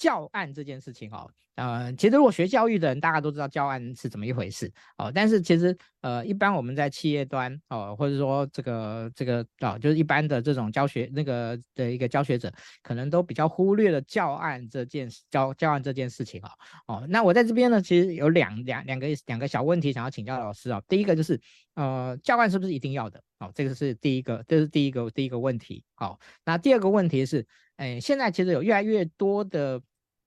[0.02, 1.30] 教案这件事情哦。
[1.56, 5.12] 呃，其实如果学教育的人，大家都知道教案是怎么一回事哦。
[5.14, 16.52] 但是其实呃，一般我们在企业端哦，或者说这个这个啊、就是一般的这种教学那个的一个教学者，可能都比较忽略了教案这件教教案这件事情啊。
[16.88, 20.82] 哦，那我在这边呢，其实有两两两个两个小问题想要请教老师啊。
[20.88, 21.40] 第一个就是
[21.76, 23.22] 呃，教案是不是一定要的？
[23.40, 25.84] 哦，这个是第一个，这是第一个第一个问题。
[25.94, 27.46] 好，那第二个问题是，
[27.76, 29.82] 哎，现在其实有越来越多的，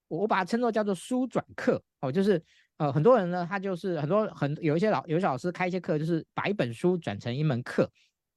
[0.09, 2.43] 我把它称作叫做书转课，哦，就是
[2.77, 7.91] 呃很多人呢，他就是很多很有一些老有些老师开一些课，就是把一本书转成一门课。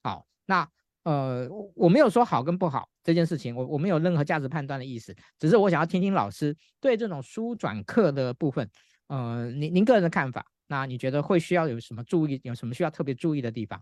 [0.03, 0.67] 好，那
[1.03, 8.69] 呃我没有说好跟不好这件事情，我我没有任何价值判断的意思，只是我想要听听老师对这种书转课的部分，
[9.07, 10.45] 呃，您您个人的看法。
[10.69, 12.41] 那你觉得会需要有什么注意？
[12.43, 13.81] 有什么需要特别注意的地方？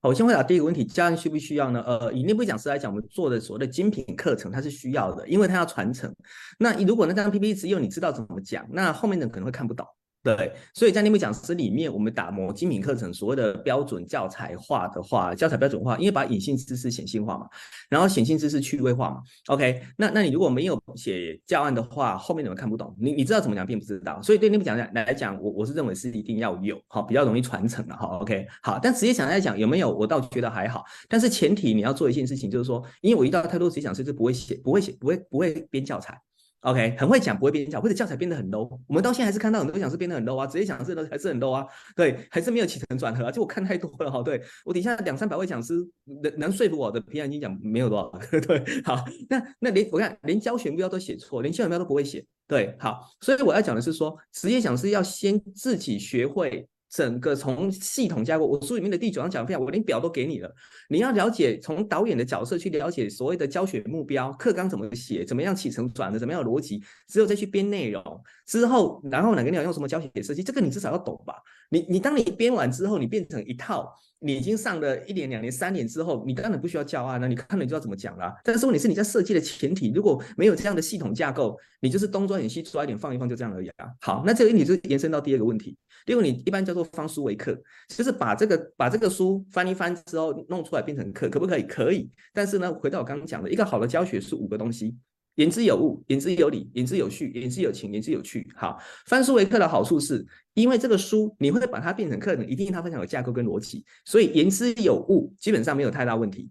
[0.00, 1.82] 好，我先回答第一个问题：家人需不需要呢？
[1.84, 6.14] 呃，以内部讲师来讲，我们做的所谓的精品课程，它是需要的，因为它要传承。
[6.56, 9.84] 那如果那张 PPT 只有你知道怎么讲，那后面的人可能会看不懂。
[10.20, 17.46] 对，所以在内部讲师里面，我们打磨精品课程，所谓的标准教材化的话，教材标准化，因为把隐性知识显性化嘛，
[17.88, 19.22] 然后显性知识趣味化嘛。
[19.46, 22.94] OK，那那你如果没有写教案的话，后面你们看不懂。
[22.98, 24.20] 你你知道怎么讲，并不知道。
[24.20, 28.18] 所以对内部讲讲来讲，我我是认为是一定要有，好，比较容易传承的哈。
[28.18, 30.84] OK，好，但职业讲来讲有没有，我倒觉得还好。
[31.08, 36.20] 但是前提你要做一件事情，就是说，因为我遇到太多职业讲师是不会写、不会写、不会不会编教材。
[36.62, 38.68] OK，很会讲，不会编讲，或者教材编得很 low。
[38.88, 43.30] 我们到现在还是看到很多讲师编得很 low 啊，职业讲师都还是很 low 啊，对，还是没有起承转合啊。
[43.30, 45.74] 就我看太多了哈，对我底下两三百位讲师
[46.22, 56.68] 能能说服我的，平常心讲没有多少， 对，好，那那连我看连教学目标都写错，连教学目标都不会写，对，好，所以我要讲的是说，职业讲师要先自己学会。
[56.90, 60.54] 整个从系统架构，我书里面的第九章讲的，我连表都给你了。
[60.88, 68.02] 你要了解从导演的角色去了解所谓的教学目标、课纲怎么写、怎么样起承转的、怎么样逻辑，之后再去编内容。
[68.46, 71.34] 之后，然后哪个你要用什么教学设计，这个你至少要懂吧？
[71.68, 73.92] 你你当你编完之后，你变成一套。
[74.20, 78.34] 你已经上了一年、两年、三年之后，你当然不需要教案了，你看了你就知道怎么讲了。
[78.42, 83.86] 但是问题是你在设计的前提，如果没有这样的系统架构，你就是东抓一点西抓一点放一放就这样而已啊。
[84.00, 85.78] 好，那这个问题就延伸到第二个问题。
[86.04, 87.56] 第二个你一般叫做方书为课，
[87.86, 91.62] 就是把这个把这个书翻一翻之后弄出来变成课，可不可以？
[91.62, 92.10] 可以。
[92.34, 94.96] 但是呢，回到我刚刚讲的，一个好的教学是五个东西。
[95.38, 98.44] 言之有物，言之有理，言之有序，言之有情，言之有趣。
[98.56, 98.76] 好，
[99.06, 106.50] 翻书为课的好处是，因为这个书你会把它变成课程，一定它非常有架构跟逻辑，所以言之有物基本上没有太大问题。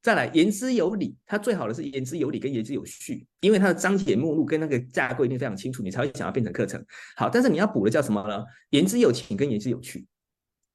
[0.00, 6.82] 再来，言之有理，它最好的是言之有理跟言之有序，因为它的章节目录跟那个架构一定非常清楚，你才会想要变成课程。
[7.16, 8.44] 好，但是你要补的叫什么呢？
[8.70, 10.06] 言之有情跟言之有趣。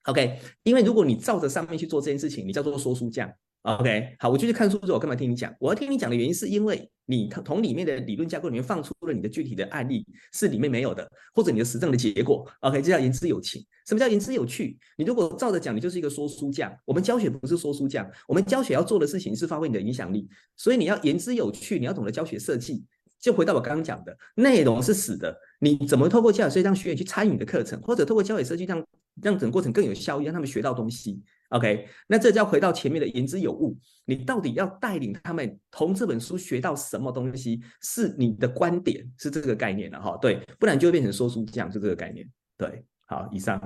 [0.03, 3.31] OK，因为如果你照着上面去做这件事情，你叫做说书匠。
[3.63, 5.53] OK，好，我就去看书之后，我干嘛听你讲？
[5.57, 12.45] 我要听你讲的原因是因为你从里面的理论架构里面放出了你的具体的案例，是里面没有的，或者你的实证的结果。
[12.59, 13.65] OK，这叫言之有情。
[13.87, 14.77] 什么叫言之有趣？
[14.97, 16.73] 你如果照着讲，你就是一个说书匠。
[16.83, 20.27] 我们教学不是说书匠，我们教学要做的事情是发挥你的影响力。
[20.57, 22.83] 所以你要言之有趣，你要懂得教学设计。
[23.21, 28.85] 就回到我刚刚讲的，内容是死的，你怎么透过教学设计让学员去参与你的课程，或者透过教学设计让
[29.21, 31.21] 让整个过程更有效益，让他们学到东西。
[31.53, 37.61] OK，那这就要回到前面的言之有物，你到底要带领他们从这本书学到什么东西？
[37.81, 40.17] 是你的观点，是这个概念了哈。
[40.19, 42.27] 对，不然就会变成说书匠，就这个概念。
[42.57, 43.59] 对，好，以上。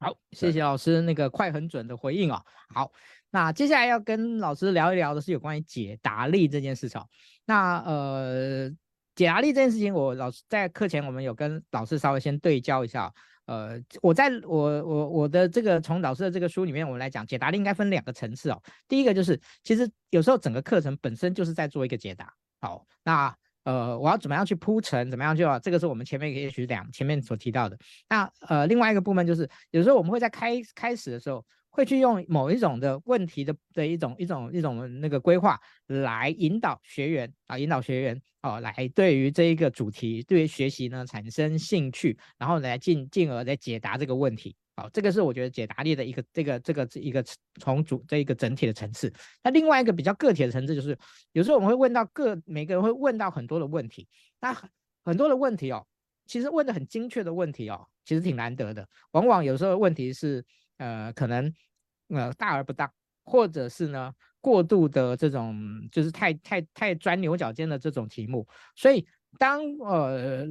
[0.00, 2.42] 好，谢谢老师那个快很准的回应哦。
[2.74, 2.92] 好，
[3.30, 7.00] 那接下来要跟老师聊一聊的是有关于解答力这件事情。
[7.46, 8.70] 那呃，
[9.14, 13.10] 解答力这件事情，我老师在课前我们有跟老师稍微先对焦一下。
[13.50, 18.62] 呃，我在我我我的这个从老师的这个书里面，我们来讲解答力应该分两个层次哦。
[18.86, 22.32] 第一个就是，其实有时候整个课程本身就是在做一个解答。
[22.60, 23.34] 好，那
[23.64, 27.76] 呃，我要怎么样去铺陈，怎么样就要这个是我们前面也许两前面所提到的。
[28.08, 31.44] 那呃，另外一个部分就是，有时候我们会在开开始的时候。
[31.70, 44.54] 会去用某一种的问题的的一种一种一种那个规划来引导学员啊，引导学员哦，来对于这一个主题，对于学习呢产生兴趣，然后来进进而来解答这个问题。
[44.76, 47.24] 好，这个是我觉得解答力的一个这个这个一个
[47.60, 49.12] 从主这一个整体的层次。
[49.42, 50.98] 那另外一个比较个体的层次就是，
[51.32, 54.08] 有时候我们会问到各每个人会问到很多的问题，
[54.40, 54.52] 那
[55.04, 55.86] 很多的问题哦，
[56.26, 58.88] 其实问的很精确的问题哦，其实挺难得的。
[59.12, 60.44] 往往有时候问题是。
[60.80, 61.52] 呃，可能
[62.08, 62.90] 呃大而不当，
[63.24, 64.10] 或者是呢
[64.40, 65.54] 过度的这种，
[65.92, 68.48] 就是太太太钻牛角尖的这种题目。
[68.74, 69.06] 所以
[69.38, 70.46] 当呃，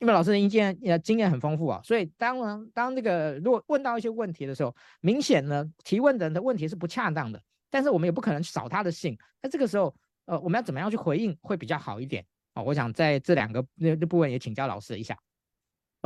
[0.00, 7.40] 因为老师的经验呃经验很丰富啊，所以当呢当这个如果问到一些问题的时候，明显呢提问的人的问题是不恰当的，
[7.70, 9.16] 但是我们也不可能扫他的兴。
[9.40, 9.94] 那这个时候
[10.24, 12.62] 呃我们要怎么样去回应会比较好一点啊？
[12.64, 15.16] 我想在这两个那那部分也请教老师一下。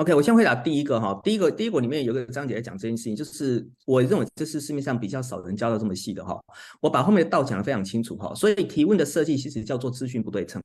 [0.01, 6.43] OK，我先回答第一个哈，第一个第一个里面有个章节在讲这件事情，就是我认为这是市面上比较少人教的这么细的哈，
[6.81, 10.63] 我把后面的道讲得非常清楚哈，所以提问的设计其实叫做资讯不对称，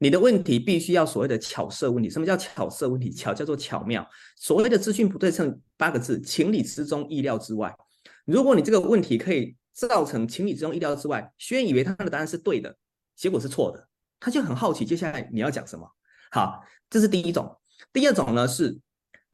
[0.00, 3.12] 你的问题必须要所谓的巧设问题，什么叫巧设问题？
[3.12, 4.04] 巧叫做巧妙，
[4.34, 7.72] 所谓的资讯不对称八个字，情理之中，意料之外。
[8.24, 12.76] 如果你这个问题可以造成情理之中、意料之外，学员以为他的答案是对的，
[13.14, 13.86] 结果是错的，
[14.18, 15.88] 他就很好奇接下来你要讲什么。
[16.32, 16.60] 好，
[16.90, 17.56] 这是第一种。
[17.94, 18.78] 第二种呢是，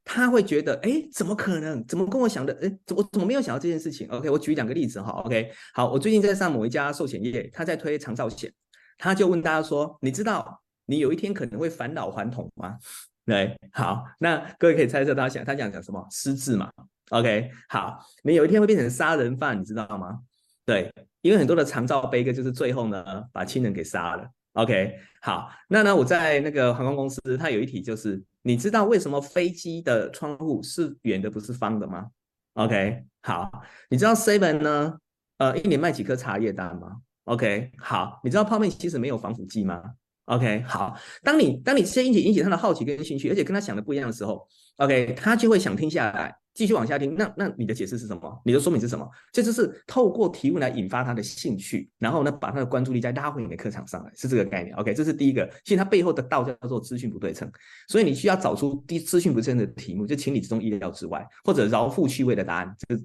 [0.04, 1.84] 他会觉得，哎，怎么可能？
[1.86, 2.56] 怎么跟我想的？
[2.62, 5.10] 哎，怎么怎么没有想到这件事情？OK，我举两个例子哈。
[5.24, 8.52] OK，好，我最近在上某一家寿险业，他在推长照险，
[8.98, 12.76] 他就问大家说，你知道你有一天可能会返老还童吗？
[13.24, 16.06] 对，好，那各位可以猜测他想他想讲什么？
[16.10, 16.70] 失智嘛。
[17.10, 20.20] OK，好，你有一天会变成杀人犯，你知道吗？
[20.66, 20.92] 对，
[21.22, 24.28] 因为很多的长照悲歌就是最后呢把亲人给杀了。
[24.52, 32.06] OK，好，那呢我在那个航空公司，他有一题就是，你知道为什么飞机的窗户是圆的不是方的吗
[32.54, 33.50] ？OK，好，
[33.88, 34.98] 你知道 Seven 呢，
[35.38, 39.82] 呃，一年卖几颗茶叶蛋吗？OK，好，你知道泡面其实没有防腐剂吗
[40.24, 47.14] ？OK，好，当你当你先引起引起他的好奇跟兴趣，而且跟他想的不一样的时候，OK，他就会想听下来，继续往下听。
[47.14, 48.42] 那那你的解释是什么？
[48.44, 49.08] 你的说明是什么？
[49.32, 54.74] 这就是透过提问来引发他的兴趣，然后呢，把他的关注力再拉回你的课堂上来，是这个概念。
[54.76, 55.48] OK，这是第一个。
[55.64, 57.50] 其实它背后的道叫做资讯不对称，
[57.88, 62.96] 所以你需要找出第资讯不对称的题目，就情理之中意料之外，或者饶富趣味的答案，这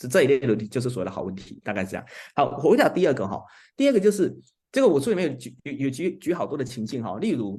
[0.00, 2.06] 是这一类的，就是所谓的好问题，大概是这样。
[2.34, 3.42] 好，我回答第二个哈，
[3.76, 4.36] 第二个就是。
[4.72, 7.58] 这个我书里面有举有有举举好多的情境哈，例如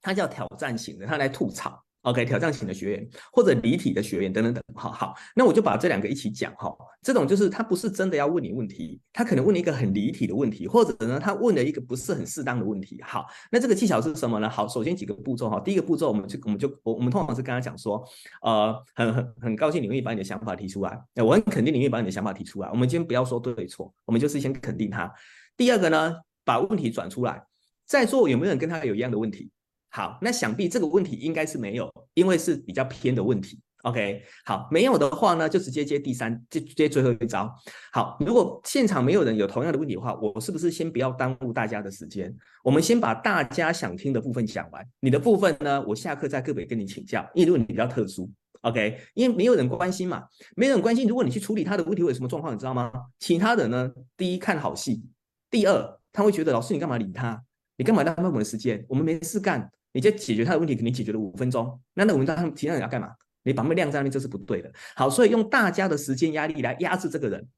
[0.00, 6.74] 他叫挑战型的，他来吐槽，OK，挑战型的学员或者离体的学员等等等，好好，那我就把这两个一起讲哈。
[7.02, 13.00] 这种就是他不是真的要问你问题，他可能问你一个很离体的问题，或者呢他问了一个不是很适当的问题。
[13.02, 14.48] 好，那这个技巧是什么呢？
[14.48, 18.02] 好，首先几个步骤哈，第一个步骤我们就我们就我我们通常是跟他讲说，
[18.42, 22.68] 呃，很很很高兴你愿意把你的想法提出来，我很肯定你愿意把你的想法提出来。
[22.70, 25.12] 我们今天不要说对错，我们就是先肯定他。
[25.56, 26.14] 第二个呢？
[26.44, 27.42] 把问题转出来，
[27.86, 29.50] 在座有没有人跟他有一样的问题？
[29.96, 33.58] 好，那想必这个问题应该是没有，因为是比较偏的问题。
[33.84, 37.50] OK，好，没有的话呢，就直接接第三，接接最后一招。
[37.94, 42.30] 好，如果现场没有人有同样的问题的话，我是不是先不要耽误大家的时间？
[42.62, 47.26] 我们先把大家想听的部分讲完，你的部分呢，我下课再个别跟你请教。
[47.32, 48.30] 因为如果你比较特殊
[48.60, 50.24] ，OK，因为没有人关心嘛，
[50.56, 51.08] 没有人关心。
[51.08, 52.52] 如果你去处理他的问题，会有什么状况？
[52.54, 52.92] 你知道吗？
[53.18, 55.02] 其他人呢，第一看好戏，
[55.50, 55.98] 第二。
[56.12, 57.42] 他会觉得老师，你干嘛理他？
[57.76, 58.82] 你干嘛浪费我们的时间？
[58.88, 61.80] 我们没事干，你就解决他的问题，肯定解决了五分钟。
[61.94, 63.08] 那那我们他们其他人要干嘛？
[63.44, 64.70] 你把他们晾在那边，这是不对的。
[64.94, 67.48] 好，所以用大家的时间压力来压制这个人，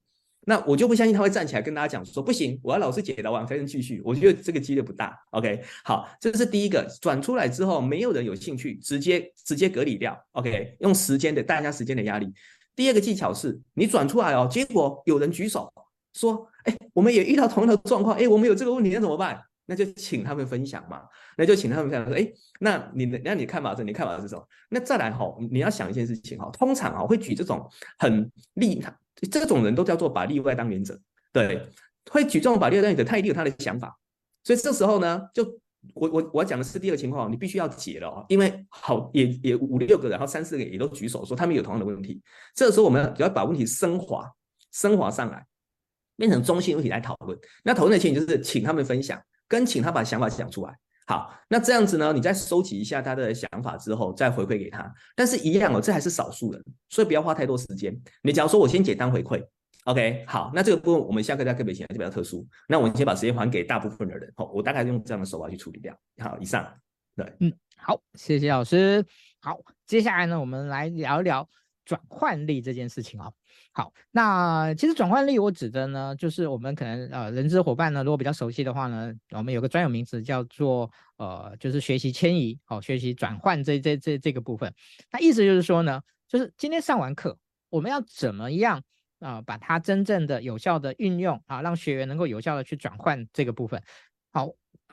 [0.46, 4.00] 那我就不相信他会站起来跟大家讲说不行，我要老师解答完才能继续。
[4.04, 5.18] 我觉得这个几率不大。
[5.32, 6.84] OK，好，这是第一个。
[7.00, 10.16] 转出来之后，没有人有兴趣，直接直接隔离掉。
[10.32, 12.32] OK，用时间的大家时间的压力。
[12.76, 15.68] 第二个技巧是你转出来哦，结果有人举手
[16.14, 16.48] 说。
[16.64, 19.40] 哎，我们也遇到同样的状况，哎，我们有这个问题，那怎么办？
[19.70, 21.02] 那就请他们分享嘛，
[21.36, 22.26] 那就请他们分享说，哎，
[22.58, 24.42] 那你，那你看法是，你看法是什么？
[24.70, 28.82] 那再来哈，你要想一件事情哈，通常啊会举这种很例，
[29.30, 30.98] 这种人都叫做把例外当原则，
[31.34, 31.68] 对，
[32.10, 33.94] 会举这种把例外当原则，他一定有他的想法，
[34.42, 35.44] 所以这时候呢，就
[35.92, 42.22] 我我我讲的是第二个情况，你必须要解了，因为好也也五六个，然后三四个也都举手说他们有同样的问题，
[42.54, 44.26] 这个时候我们只要把问题升华，
[44.72, 45.44] 升华上来。
[46.16, 50.78] 变成中性问题来讨论，那讨论的前提就是请他们分享，跟请他把想法讲出来。
[51.06, 54.92] 好，那这样子呢，你再收集一下他的想法之后，再回馈给他。
[55.16, 57.98] 但是一样哦，这还是少数人，所以不要花太多时间。
[58.22, 59.42] 你假如说我先简单回馈
[59.84, 62.46] ，OK，好，那这个部分我们下课再个别讲就比较特殊。
[62.68, 65.98] 那我们先把时间还给大部分的人，好，我大概用这样的手法去处理掉。
[66.18, 66.70] 好，以上，
[67.16, 69.02] 对，嗯，好，谢谢老师。
[69.40, 71.48] 好，接下来呢，我们来聊一聊
[71.86, 73.32] 转换力这件事情啊。
[73.78, 84.74] 好，那其实转换力我指的呢，就是我们可能呃，人资伙伴呢，如果比较熟悉的话呢，我们有个专有名词叫做呃，就是学习迁移，哦，学习转换这这这这个部分。
[85.12, 87.38] 那意思就是说呢，就是今天上完课，
[87.70, 88.82] 我们要怎么样
[89.20, 93.80] 啊、把它真正的有效的运用啊，让学员能够有效的去转换这个部分。
[94.32, 94.48] 好。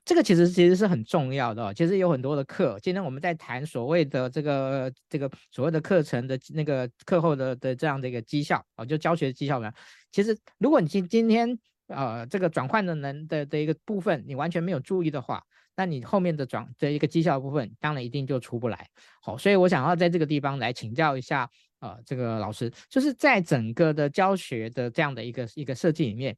[0.06, 9.72] 这个其实其实是很重要的，其实有很多的课，今天我们在谈所谓的这个这个所谓的课程的那个课后的的这样的一个绩效啊，就教学绩效呢。
[10.12, 15.42] 其实如果你今今天呃这个转换的能的的一个部分你完全没有注意的话，
[15.76, 18.88] 那你后面的转这一个绩效部分当然一定就出不来。
[19.24, 21.50] 好，所以我想要在这个地方来请教一下
[21.80, 26.38] 呃这个老师，就是在整个的教学的这样的一个一个设计里面。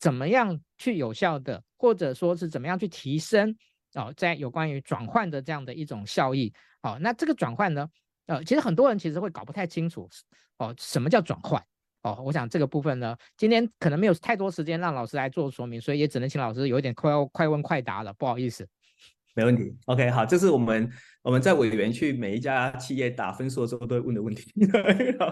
[0.00, 3.54] 怎么样去有效的，或者说是怎么样去提升
[3.94, 6.52] 哦，在有关于转换的这样的一种效益。
[6.82, 7.88] 好，那这个转换呢，
[8.26, 10.08] 呃，其实很多人其实会搞不太清楚
[10.58, 11.62] 哦，什么叫转换？
[12.02, 18.66] 哦，我想这个部分呢，今天可能没有太多时间让老师来做说明，所以也只能请老师有一点快快问快答了，不好意思。
[19.34, 20.90] 没问题，OK，好，这是我们
[21.22, 24.52] 我们在委员去每一家企业打分数的时候都会问的问题。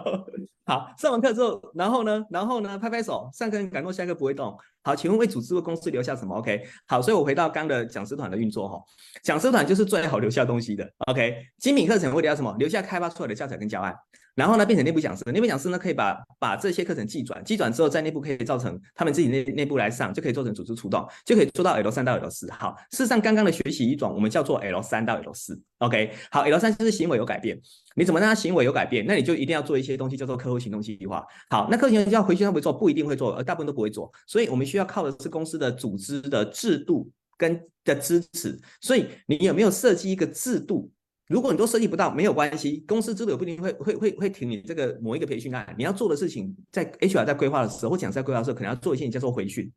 [0.65, 4.57] 好，上完课之后，然后呢，然后呢，拍拍手，上课很感动，下课不会动。
[4.83, 8.79] 好，请问为组织或公司留下什么？OK，好，所以我回到刚的讲师团的运作哈，
[9.23, 10.89] 讲师团就是最好留下东西的。
[11.07, 12.55] OK，精品课程会留下什么？
[12.59, 13.95] 留下开发出来的教材跟教案。
[14.39, 22.49] 然后呢，变成内部讲师，内部讲师呢可以把把这些课程寄转，寄转之后在内部可以造成他们自己内内部来上，就可以做成组织触动，就可以做到 L 三到 L 四。
[22.53, 25.61] 好，事实上刚刚的学习一转我们叫做 L 三到 L 四。
[25.79, 27.61] OK，好，L 三就是行为有改变，
[27.97, 29.05] 你怎么让他行为有改变？
[29.05, 31.27] 那你就一定要做一些东西叫做客户行动计划。
[31.51, 38.57] 好，那客户行动计划回去他会做，不一定会做，而大部分都不会做，所以我们需要靠的是公司的组织的制度跟的支持。
[38.81, 40.89] 所以你有没有设计一个制度？
[41.29, 45.75] 如果你都设计不到，没有关系，公司制度不一定会会会会停你这个某一个培训案。
[45.77, 49.71] 你要做的事情，在 HR 在规划的时候，或讲在规划的时候，可能要做一些你叫做回训，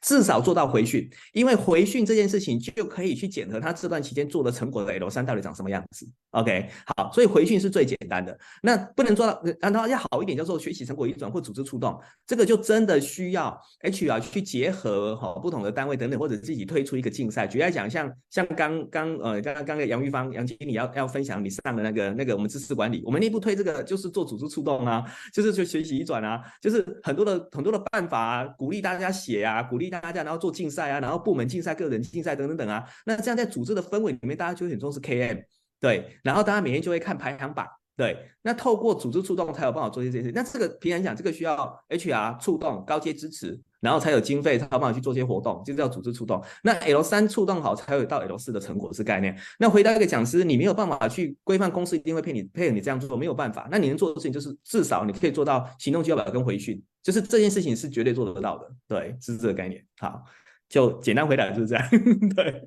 [0.00, 6.08] 至少做到回训，因为回训这件事情就可以去检核他这段期间做的成果的 L 三到底长什么样子。
[6.30, 8.36] OK，好，所以回训是最简单的。
[8.62, 17.46] 那不能做到，然后要好一点，叫做学习成果移转或组织触动，这个就真的需要 HR 去结合哈不同的单位等等，或者自己推出一个竞赛。
[17.46, 20.93] 举例来讲，像像刚刚呃刚刚刚的杨玉芳杨经理要。
[20.94, 32.84] 要分享你上的那个那个我们知识管理，我们内部推这个就是做组织触动啊，就是去学习移转啊，就是很多的很多的办法啊，鼓励大家写啊，鼓励大家然后做竞赛啊，然后部门竞赛、个人竞赛等等等啊。
[33.06, 35.42] 那这样在组织的氛围里面，大家就会很重视 KM，
[35.80, 37.66] 对，然后大家每天就会看排行榜。
[37.96, 40.32] 对，那透过组织触动才有办法做这些事情。
[40.34, 46.42] 那这个平常讲，这个需要 HR 触动高阶支持，然后才有经费才有办法去做些活动，就是要组织触动。
[46.62, 49.38] 那 L 三触动好，才有到 L 四的成果是概念。
[49.58, 53.68] 那回到一个讲师，你没有办法去规范公司一定会配你配合你这样做，没有办法。
[53.70, 58.70] 那你能做的事情就是至少你可以做到行动计划表跟回训，就是这件事情是绝对做得到的。
[58.88, 59.84] 对，是这个概念。
[59.98, 60.24] 好，
[60.68, 61.88] 就简单回答就是这样。
[62.34, 62.66] 对，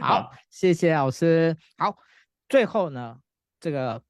[0.00, 1.56] 好，谢谢老师。
[1.76, 1.96] 好，
[2.48, 3.16] 最后呢？
[3.58, 4.00] 这个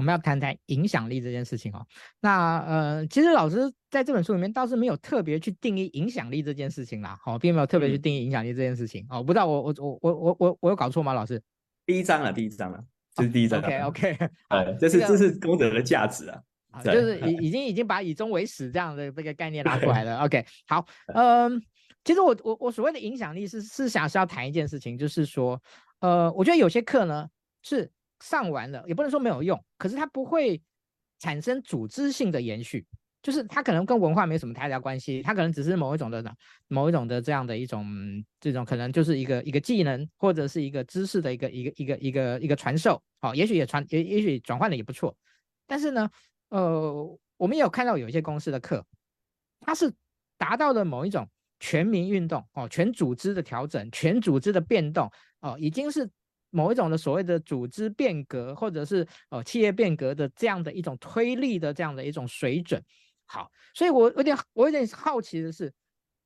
[0.00, 1.86] 我们要谈谈影响力这件事情哦。
[2.20, 9.22] 那呃，其实老师在这本书里面倒是没有特别去定义影响力这件事情啦，好、哦，并没有特别去定义影响力这件事情、嗯、哦。
[9.22, 11.12] 不知道我我我我我我我有搞错吗？
[11.12, 11.38] 老师，
[11.84, 12.82] 第一章了，第一章了，
[13.14, 13.60] 这是第一章。
[13.60, 20.20] OK OK，呃，这是这是功德的价值啊，就是已 已经已经把以终为始这样的这个概念拿出来了。
[20.24, 21.60] OK，好，嗯、呃，
[22.04, 25.60] 其实我我我所谓的影响力是是想是要谈一件事情，就是说，
[25.98, 27.28] 呃，我觉得有些课呢
[27.60, 27.90] 是。
[28.20, 30.60] 上完了也不能说没有用，可是它不会
[31.18, 32.86] 产生组织性的延续，
[33.22, 36.32] 就是它可能跟文化没什么太大关系，它可能只是某一种的呢
[36.68, 37.86] 某一种的这样的一种
[38.40, 45.16] 这种可能就是一个一个技能或者是一个知识的一个一个一个一个一个传授，好，也许也传也也许转换的也不错，
[45.66, 46.10] 但是呢，
[46.48, 48.84] 呃，我们也有看到有一些公司的课，
[49.60, 49.92] 它是
[50.36, 55.10] 达到了某一种全民运动哦，全组织的调整，全组织的变动
[55.40, 56.10] 哦，已经是。
[56.50, 62.82] 某一种的所谓的组织变革，或者是呃企业变革的这样的一种推力的这样的一种水准，
[63.26, 65.72] 好，所以我有点我有点好奇的是，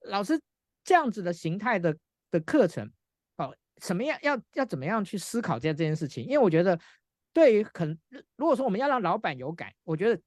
[0.02, 0.40] 老师
[0.82, 1.96] 这样子的形态的
[2.30, 2.90] 的课程，
[3.36, 6.24] 哦，什么样要要怎么样去思考这这件事情？
[6.24, 6.78] 因为我觉得
[7.32, 7.84] 对于可
[8.36, 10.22] 如果说我们要让老板有感，我觉得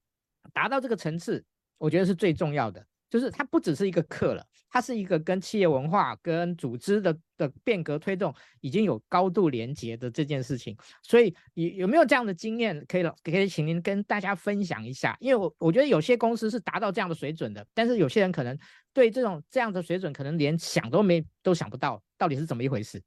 [0.53, 1.43] 达到这个层次，
[1.77, 2.85] 我觉得是最重要的。
[3.09, 4.45] 就是它不只是一个课了，
[4.77, 10.77] 它是一个跟企业文化、跟组织的的变革推动已经有高度连结的这件事情。
[11.01, 15.17] 所以有有没有这样的经验可以可以请您跟大家分享一下？
[15.19, 18.55] 因为我我觉得有些公司是达到这样的水准的，但是有些人可能
[18.93, 23.01] 对这种这样的水准可能连想都没都想不到，到底是怎么一回事？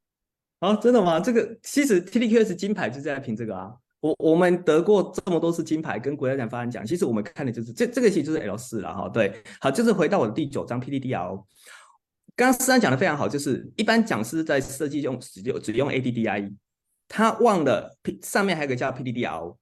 [0.59, 1.21] 啊，真的吗？
[1.21, 3.77] 这个其实 T D Q S 金牌就在评这个啊。
[4.01, 9.09] 我我们得过这么多次金牌，跟国家奖发展奖，其实我们看的就是这这个其实就是 L 四了哈。
[9.09, 11.45] 对，好，就是回到我的第九章 PDDR。
[12.35, 16.55] 刚刚思安讲的非常好，就是一般讲师在设计用只用只用 ADDIE，
[17.07, 19.55] 他忘了 P 上面还有个叫 PDDR，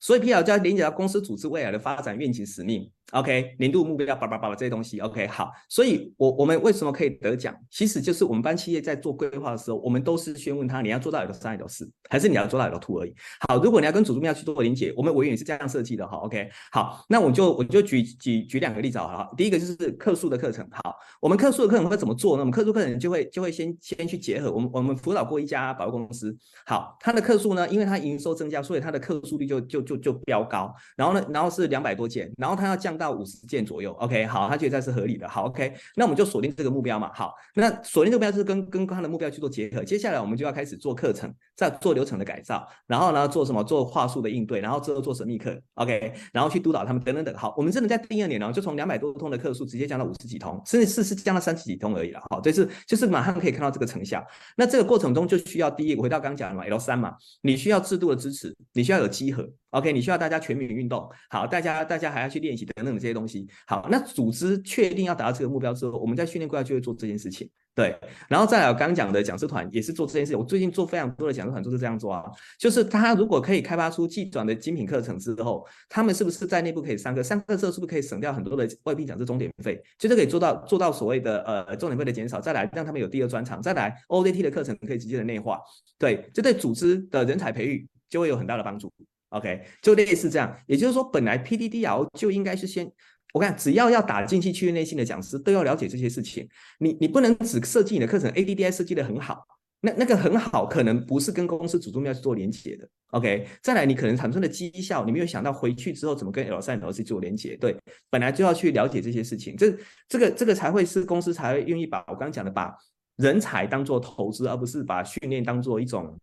[0.00, 2.90] 所以 P L 就要连接到公司组织未来的发展愿景使命。
[3.12, 7.54] OK，年度目标，叭叭叭叭这些东西，OK，好，所以我我们为什么可以得奖？
[7.70, 13.14] 其实就是我们班企业在做规划的时候，我们都是先问他，你要做到 L 三、L 四，还是你要做到 L two 而已？
[13.46, 16.16] 好，如果你要跟组织目标去做连结，我们委员也是这样设计的哈。
[16.16, 19.28] OK，好，那我就我就举举举两个例子好了。
[19.36, 22.40] 第一个就是客诉的课程，好，我们客诉的课程会怎么做呢？
[22.40, 26.36] 我们客诉课程就会就会先先去结合我们我们辅导过一家保险公司，
[26.66, 32.93] 好，他的客诉呢，因为他营收增加，所以他的客诉率就就就就飙高，然后呢，然后是两百多件，然后他要降。
[32.96, 33.92] 到五十件左右。
[33.94, 35.28] OK，好，他觉得这是合理的。
[35.28, 37.10] 好，OK，那我们就锁定这个目标嘛。
[37.12, 39.82] 好，那锁定这个目标是跟跟他的目标去做结合。
[39.82, 43.64] 接下来我们就要开始做课程，再做流程的改造，然后呢做什么？
[43.64, 45.58] 做话术的应对，然后之后做神秘课。
[45.74, 47.34] OK，然后去督导他们等等等。
[47.34, 52.20] 好，我们真的在第二年呢，就从两百多通的课数直接降到五十几通，甚至是是降到三十几通而已了。
[52.28, 54.22] 好，这是就是马上可以看到这个成效。
[54.56, 59.48] 那这个过程中就需要第一，回到刚讲的嘛，L 三嘛，你需要制度的支持，你需要有稽核。
[59.70, 63.48] OK，你需要大家全民运动，好，大家大家还要去练习等等等这些东西。
[63.66, 67.48] 好，那组织确定要达到这个目标之后，我们在训练规划就会做这件事情。
[67.74, 70.38] 对，然后再来我刚刚讲的讲师团也是做这件事情。
[70.38, 72.22] 我最近做非常多的讲师团都是这样做啊，
[72.56, 77.20] 就是他如果可以开发出技转的精品课程之后，他们是不是在内部可以上课？
[77.20, 79.82] 上课之后是不是可以省掉很多的外聘讲师钟点费？
[79.98, 85.58] 就是可以做到做到所谓的呃重点费的减少，再来让他们有第二专长，再来 OJT 的课程可以直接的内化。
[85.98, 88.92] 对，这对组织的人才培育就会有很大的帮助。
[89.34, 92.88] OK，就类似这样，也就是说，本来 PDDL 就应该是先，
[93.32, 96.48] 我看只要要打进去区域内性的讲师，都要了解这些事情。
[96.78, 99.44] 你你不能只设计你的课程，ADDI 设计的很好，
[99.80, 102.88] 那那个很好，可能不是跟公司主动要去做连接的。
[103.08, 107.56] OK，再来你可能产生的绩效，你没有想到回去之后怎么跟 L3、L4 做连接。
[107.56, 107.76] 对，
[108.08, 109.76] 本来就要去了解这些事情，这
[110.08, 112.72] 这个这个才会是公司才会愿意把我刚刚讲的把
[113.16, 116.16] 人才当做投资，而不是把训练当做一种。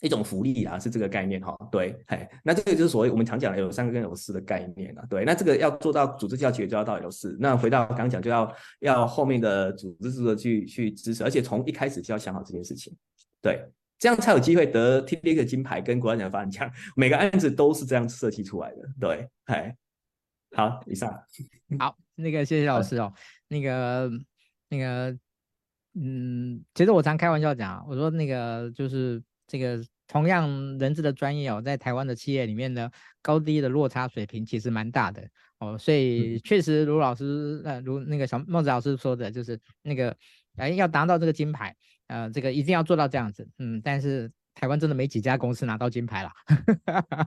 [0.00, 12.96] 一种福利啊，是这个概念哈，对，嘿，那这个就是所谓我们常讲的 L 三跟 L 四的概念啊，对，那这个要做到组织教学就要到 L 四，那回到刚刚讲就要要后面的组织制度去去支持，而且从一开始就要想好这件事情，
[13.42, 13.60] 对，
[13.98, 19.74] 这样才有机会得 T B 的金牌跟国家奖发展奖，每个案子都是这样设计出来的，对，嘿，
[20.52, 21.12] 好，以上，
[21.80, 23.12] 好，那个谢谢老师哦，
[23.48, 24.08] 那个
[24.68, 25.18] 那个，
[25.94, 29.20] 嗯，其实我常开玩笑讲，我说那个就是。
[29.48, 32.88] 这个同样人资的专业哦，在台湾的企业里面呢，
[33.20, 35.28] 高低的落差水平其实蛮大的。
[35.58, 40.16] 哦，所以确实卢老师呃，如那个小孟子老师说的，就是那个
[40.56, 41.74] 哎要达到这个金牌，
[42.06, 46.30] 呃，这个一定要做到这样子，嗯，但是台湾真的没几家公司拿到金牌了，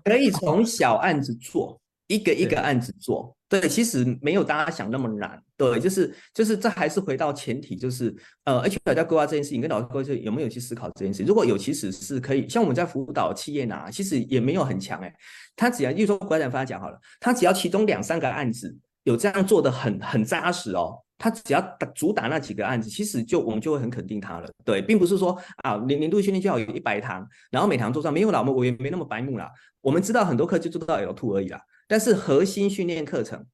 [0.06, 1.82] 可以从小案子做。
[2.12, 11.26] 一个一个案子做，对，其实没有大家想那么难，对，就是就是这还是回到前提，就是呃，HR 在规划这件事情，跟老师规划有没有去思考这件事情？
[11.26, 15.14] 如果有，其实是可以，像我们在辅导企业呢，其实也没有很强哎，
[15.55, 29.49] 他只要，例如说国展发讲好了，他只要其中两三个案子有这样做的很很扎实哦，他只要打主打那几个案子，其实就我们就会很肯定他了，对，并不是说啊年年度训练就要有一百堂，然后每堂做上没有老我也没那么白目啦，
[29.82, 31.62] 我们知道很多课就做到 L two 而已啦。
[31.92, 33.46] 但是核心训练课程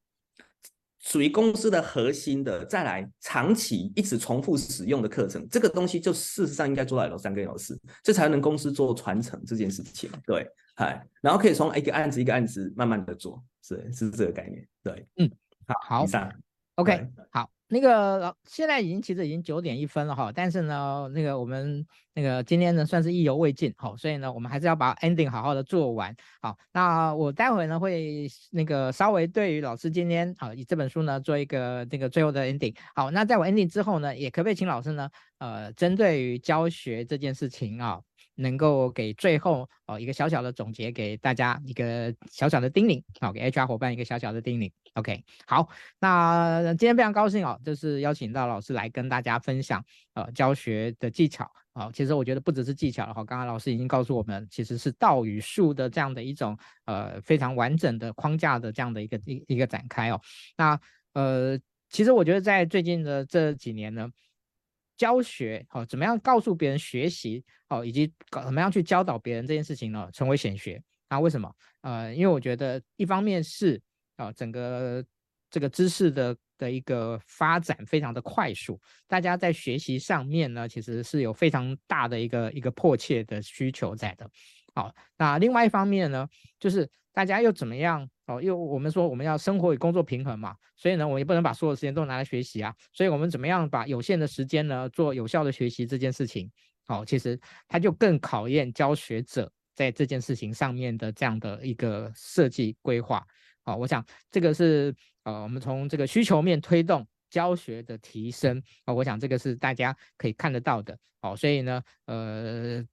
[1.00, 10.08] 属于公司的核心的，再来长期一直重复使用的课程，这个东西就事实上应该做到 L 三跟 L 四，这才能公司做传承这件事情。
[10.24, 14.64] 对，嗨，然后可以从一个案子一个案子慢慢的做，是是这个概念。
[14.84, 15.28] 对，嗯，
[15.66, 16.32] 好，好，以上
[16.76, 17.50] ，OK，好。
[17.68, 26.14] 那个老现在已经其实已经九点一分了哈，但是呢，那个我们那个今天呢算是意犹未尽哈，所以呢我们还是要把 ending 好好的做完。
[26.40, 32.74] 好，那我待会呢会那个稍微对于老师今天好以这本书呢做一个这个最后的 ending。
[32.94, 38.00] 好，那在我 ending 之后呢，也可不可以请老师呢呃针对于教学这件事情啊？
[38.38, 44.70] 能够给最后哦一个小小的总结，给大家一个小小的叮咛，好，给 HR 伙伴一个小小的叮咛。
[44.94, 45.68] OK，好，
[45.98, 49.84] 那今天非常高兴哦，就是邀请到老师来跟大家分享
[50.14, 51.90] 呃教学的技巧啊。
[51.92, 60.20] 其实我觉得不只是技巧了哈，刚刚老师已经告诉我们，其实是道与术的这样的一种呃非常完整的框架的这样的一个一一个展开哦。
[60.56, 60.80] 那
[61.12, 61.58] 呃，
[61.90, 64.08] 其实我觉得在最近的这几年呢。
[64.98, 70.10] 教学好，怎么样告诉别人学习好，以及搞怎么样去教导别人这件事情呢？
[70.12, 71.18] 成为显学啊？
[71.20, 71.50] 为什么？
[71.82, 73.80] 呃，因为我觉得一方面是
[74.16, 75.02] 啊，整个
[75.48, 84.28] 这个知识的的一个发展非常的快速，大家在学习上面呢，其实是有非常大的一个一个迫切的需求在的。
[84.74, 86.28] 好，那另外一方面呢，
[86.58, 86.88] 就是
[87.18, 88.08] 大家又怎么样？
[88.26, 92.72] 哦，因为我们说我们要生活与工作平衡嘛，所以呢，我也不能把所有时间都拿来学习啊。
[92.92, 96.48] 所以我们怎么样把有限的时间呢，做有效的学习这件事情？
[96.86, 103.26] 哦，其实它就更考验教学者在这件事情上面的这样的一个设计规划。
[103.64, 104.94] 好，我想这个是
[105.24, 110.96] 呃，我们从这个需求面推动教学的提升啊，我想这个是大家可以看得到的。
[111.20, 112.86] 好，所以呢，呃。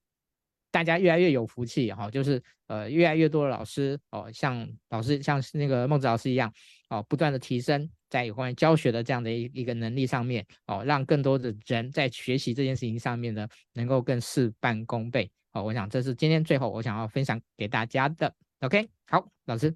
[0.76, 6.52] 大家越来越有福气哈，就是呃越来越多的老师哦，像老师像那个孟子老师一样
[6.90, 15.64] 哦，不断的提升在有关于教学的这样的一一个能力上面哦，让更多的人在学习这件事情上面呢，能够更事半功倍哦。
[15.64, 18.36] 我想这是今天最后我想要分享给大家的。
[18.60, 19.74] OK，好，老师。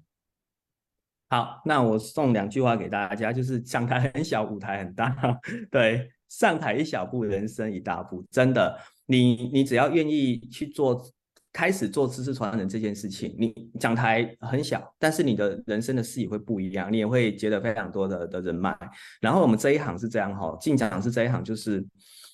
[1.30, 5.16] 好，那我送两句话给大家，就是讲台很小，舞台很大。
[5.70, 8.22] 对，上台一小步，人生一大步。
[8.30, 8.78] 真的，
[9.10, 11.04] 你你只要愿意去做，
[11.52, 18.72] 开始做知识传承这件事情，你讲台很小，但是你的人生的视野会不一样，你也会结得非常多的的人脉。
[19.20, 21.84] 然后我们这一行是这样哈，进讲师这一行就是，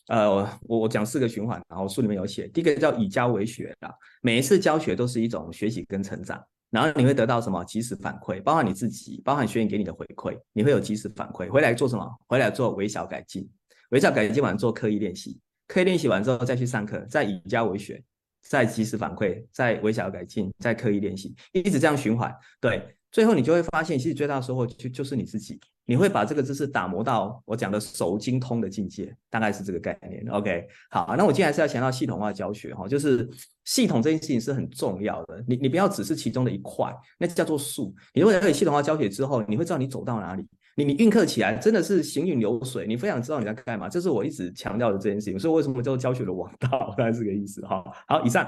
[0.08, 6.38] 呃，我我讲四个循环，然后书里面有写，第一个叫以教为学的，每一次教学都是一种学习跟成长。
[6.68, 11.48] 然后你会得到什么及时反馈，包含你自己，包含学员给你的回馈，你会有及时反馈。
[11.48, 12.06] 回来做什么？
[12.26, 13.48] 回来做微小改进，
[13.90, 18.02] 微小改进完做刻意练习，刻意练习完之后再去上课，再以教为学，
[18.42, 22.34] 再及时反馈，再微小改进，再刻意练习，一直这样循环。
[22.60, 25.60] 对，最后你就会发现，其实最大的收获就就是你自己。
[25.88, 30.26] 你会把这个知识打磨到我讲的熟精通的境界，大概是这个概念。
[30.32, 33.28] OK，好，那我今天还是要强调系统化教学哈，就是
[33.64, 35.44] 系统这件事情是很重要的。
[35.46, 37.94] 你你不要只是其中的一块，那叫做树。
[38.12, 40.44] 你如果了解系统化教学之后，你会知道你走到哪里。
[40.76, 43.88] 你你运课起来真的是行云流水，你非常知道你在干嘛。
[43.88, 45.38] 这是我一直强调的这件事情。
[45.38, 46.94] 所以为什么叫做教学的王道？
[46.96, 47.82] 大概是这个意思哈。
[48.06, 48.46] 好，以上。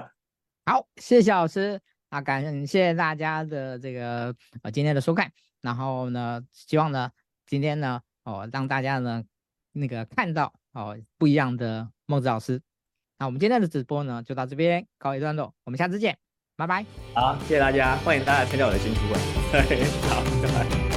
[0.67, 5.33] 好，谢谢老师啊，感谢大家的这个呃今天的收看。
[5.63, 7.11] 然后呢，希望呢。
[7.47, 9.25] 今天呢，哦，让大家呢
[9.73, 12.61] 那个看到哦不一样的孟子老师。
[13.19, 16.19] 那我们今天的直播呢就到这边告一段落，我们下次见，
[16.59, 16.85] 拜拜。
[17.15, 19.17] 好，谢谢大家，欢迎大家参加我的新书会。
[20.11, 20.88] 好，拜拜。